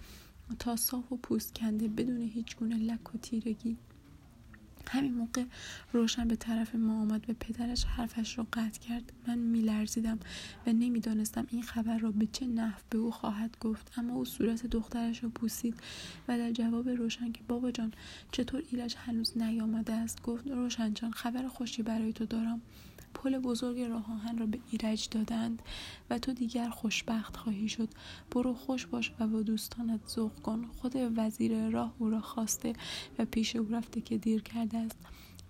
تا 0.59 0.77
صاف 0.77 1.12
و 1.12 1.17
پوست 1.17 1.55
کنده 1.55 1.88
بدون 1.88 2.21
هیچ 2.23 2.57
گونه 2.57 2.77
لک 2.77 3.15
و 3.15 3.19
تیرگی. 3.19 3.77
همین 4.90 5.14
موقع 5.14 5.45
روشن 5.92 6.29
به 6.29 6.37
طرف 6.37 6.75
ما 6.75 7.01
آمد 7.01 7.31
و 7.31 7.33
پدرش 7.40 7.85
حرفش 7.85 8.38
را 8.38 8.47
قطع 8.53 8.81
کرد. 8.81 9.12
من 9.27 9.38
میلرزیدم 9.38 10.18
و 10.66 10.73
نمی‌دانستم 10.73 11.47
این 11.51 11.62
خبر 11.62 11.99
را 11.99 12.11
به 12.11 12.29
چه 12.33 12.47
نحو 12.47 12.81
به 12.90 12.99
او 12.99 13.11
خواهد 13.11 13.57
گفت. 13.61 13.92
اما 13.97 14.14
او 14.14 14.25
صورت 14.25 14.66
دخترش 14.66 15.25
را 15.25 15.31
پوسید 15.31 15.75
و 16.29 16.38
در 16.38 16.53
جواب 16.53 16.88
روشن 16.88 17.33
که 17.33 17.40
بابا 17.49 17.71
جان 17.71 17.92
چطور 18.33 18.62
ایرج 18.71 18.95
هنوز 18.99 19.38
نیامده 19.38 19.92
است؟ 19.92 20.23
گفت 20.23 20.47
روشن 20.47 20.95
جان 20.95 21.11
خبر 21.11 21.49
خوشی 21.49 21.83
برای 21.83 22.12
تو 22.12 22.27
دارم. 22.27 22.61
پل 23.14 23.38
بزرگ 23.38 23.81
راه 23.81 24.12
آهن 24.12 24.38
را 24.38 24.47
به 24.47 24.59
ایرج 24.71 25.09
دادند 25.11 25.62
و 26.11 26.18
تو 26.18 26.33
دیگر 26.33 26.68
خوشبخت 26.68 27.37
خواهی 27.37 27.68
شد. 27.68 27.88
برو 28.31 28.55
خوش 28.55 28.87
باش 28.87 29.12
و 29.21 29.27
با 29.27 29.42
دوستانت 29.42 30.01
ذوق 30.09 30.42
کن. 30.42 30.71
خود 30.79 30.92
وزیر 31.16 31.71
راه 31.71 31.95
او 31.99 32.11
را 32.11 32.21
خواسته 32.21 32.73
و 33.18 33.25
پیش 33.25 33.57
او 33.57 33.68
رفته 33.71 34.01
که 34.01 34.18
دیر 34.18 34.42
کرده 34.42 34.71
است. 34.78 34.96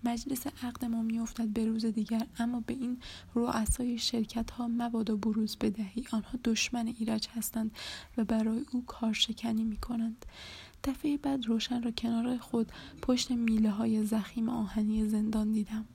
مجلس 0.03 0.47
عقد 0.63 0.85
ما 0.85 1.01
میافتد 1.01 1.47
به 1.47 1.65
روز 1.65 1.85
دیگر 1.85 2.27
اما 2.39 2.59
به 2.59 2.73
این 2.73 2.97
رؤسای 3.35 3.97
شرکت 3.97 4.51
ها 4.51 4.67
مبادا 4.67 5.15
بروز 5.15 5.57
بدهی. 5.61 6.05
آنها 6.11 6.39
دشمن 6.43 6.87
ایرج 6.99 7.27
هستند 7.27 7.71
و 8.17 8.23
برای 8.23 8.65
او 8.71 8.85
کارشکنی 8.85 9.63
می 9.63 9.77
کنند 9.77 10.25
دفعه 10.83 11.17
بعد 11.17 11.45
روشن 11.45 11.83
را 11.83 11.91
کنار 11.91 12.37
خود 12.37 12.71
پشت 13.01 13.31
میله 13.31 13.69
های 13.69 14.05
زخیم 14.05 14.49
آهنی 14.49 15.09
زندان 15.09 15.51
دیدم. 15.51 15.85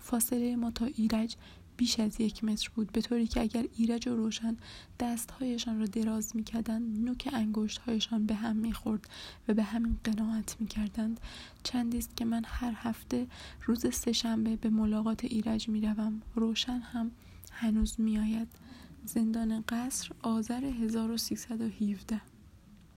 فاصله 0.00 0.56
ما 0.56 0.70
تا 0.70 0.84
ایرج 0.84 1.36
بیش 1.76 2.00
از 2.00 2.20
یک 2.20 2.44
متر 2.44 2.70
بود 2.74 2.92
به 2.92 3.00
طوری 3.00 3.26
که 3.26 3.40
اگر 3.40 3.66
ایرج 3.76 4.08
و 4.08 4.16
روشن 4.16 4.56
دستهایشان 5.00 5.78
را 5.78 5.86
دراز 5.86 6.36
می‌کردند 6.36 7.04
نوک 7.04 7.28
انگشتهایشان 7.32 8.26
به 8.26 8.34
هم 8.34 8.56
می‌خورد 8.56 9.08
و 9.48 9.54
به 9.54 9.62
همین 9.62 9.96
قناعت 10.04 10.56
می‌کردند. 10.60 11.20
چندی 11.62 11.98
است 11.98 12.16
که 12.16 12.24
من 12.24 12.42
هر 12.46 12.72
هفته 12.76 13.26
روز 13.64 13.94
سهشنبه 13.94 14.56
به 14.56 14.68
ملاقات 14.70 15.24
ایرج 15.24 15.68
می‌روم. 15.68 16.22
روشن 16.34 16.78
هم 16.78 17.10
هنوز 17.52 18.00
میآید. 18.00 18.48
زندان 19.04 19.64
قصر 19.68 20.10
آذر 20.22 20.64
1317 20.64 22.33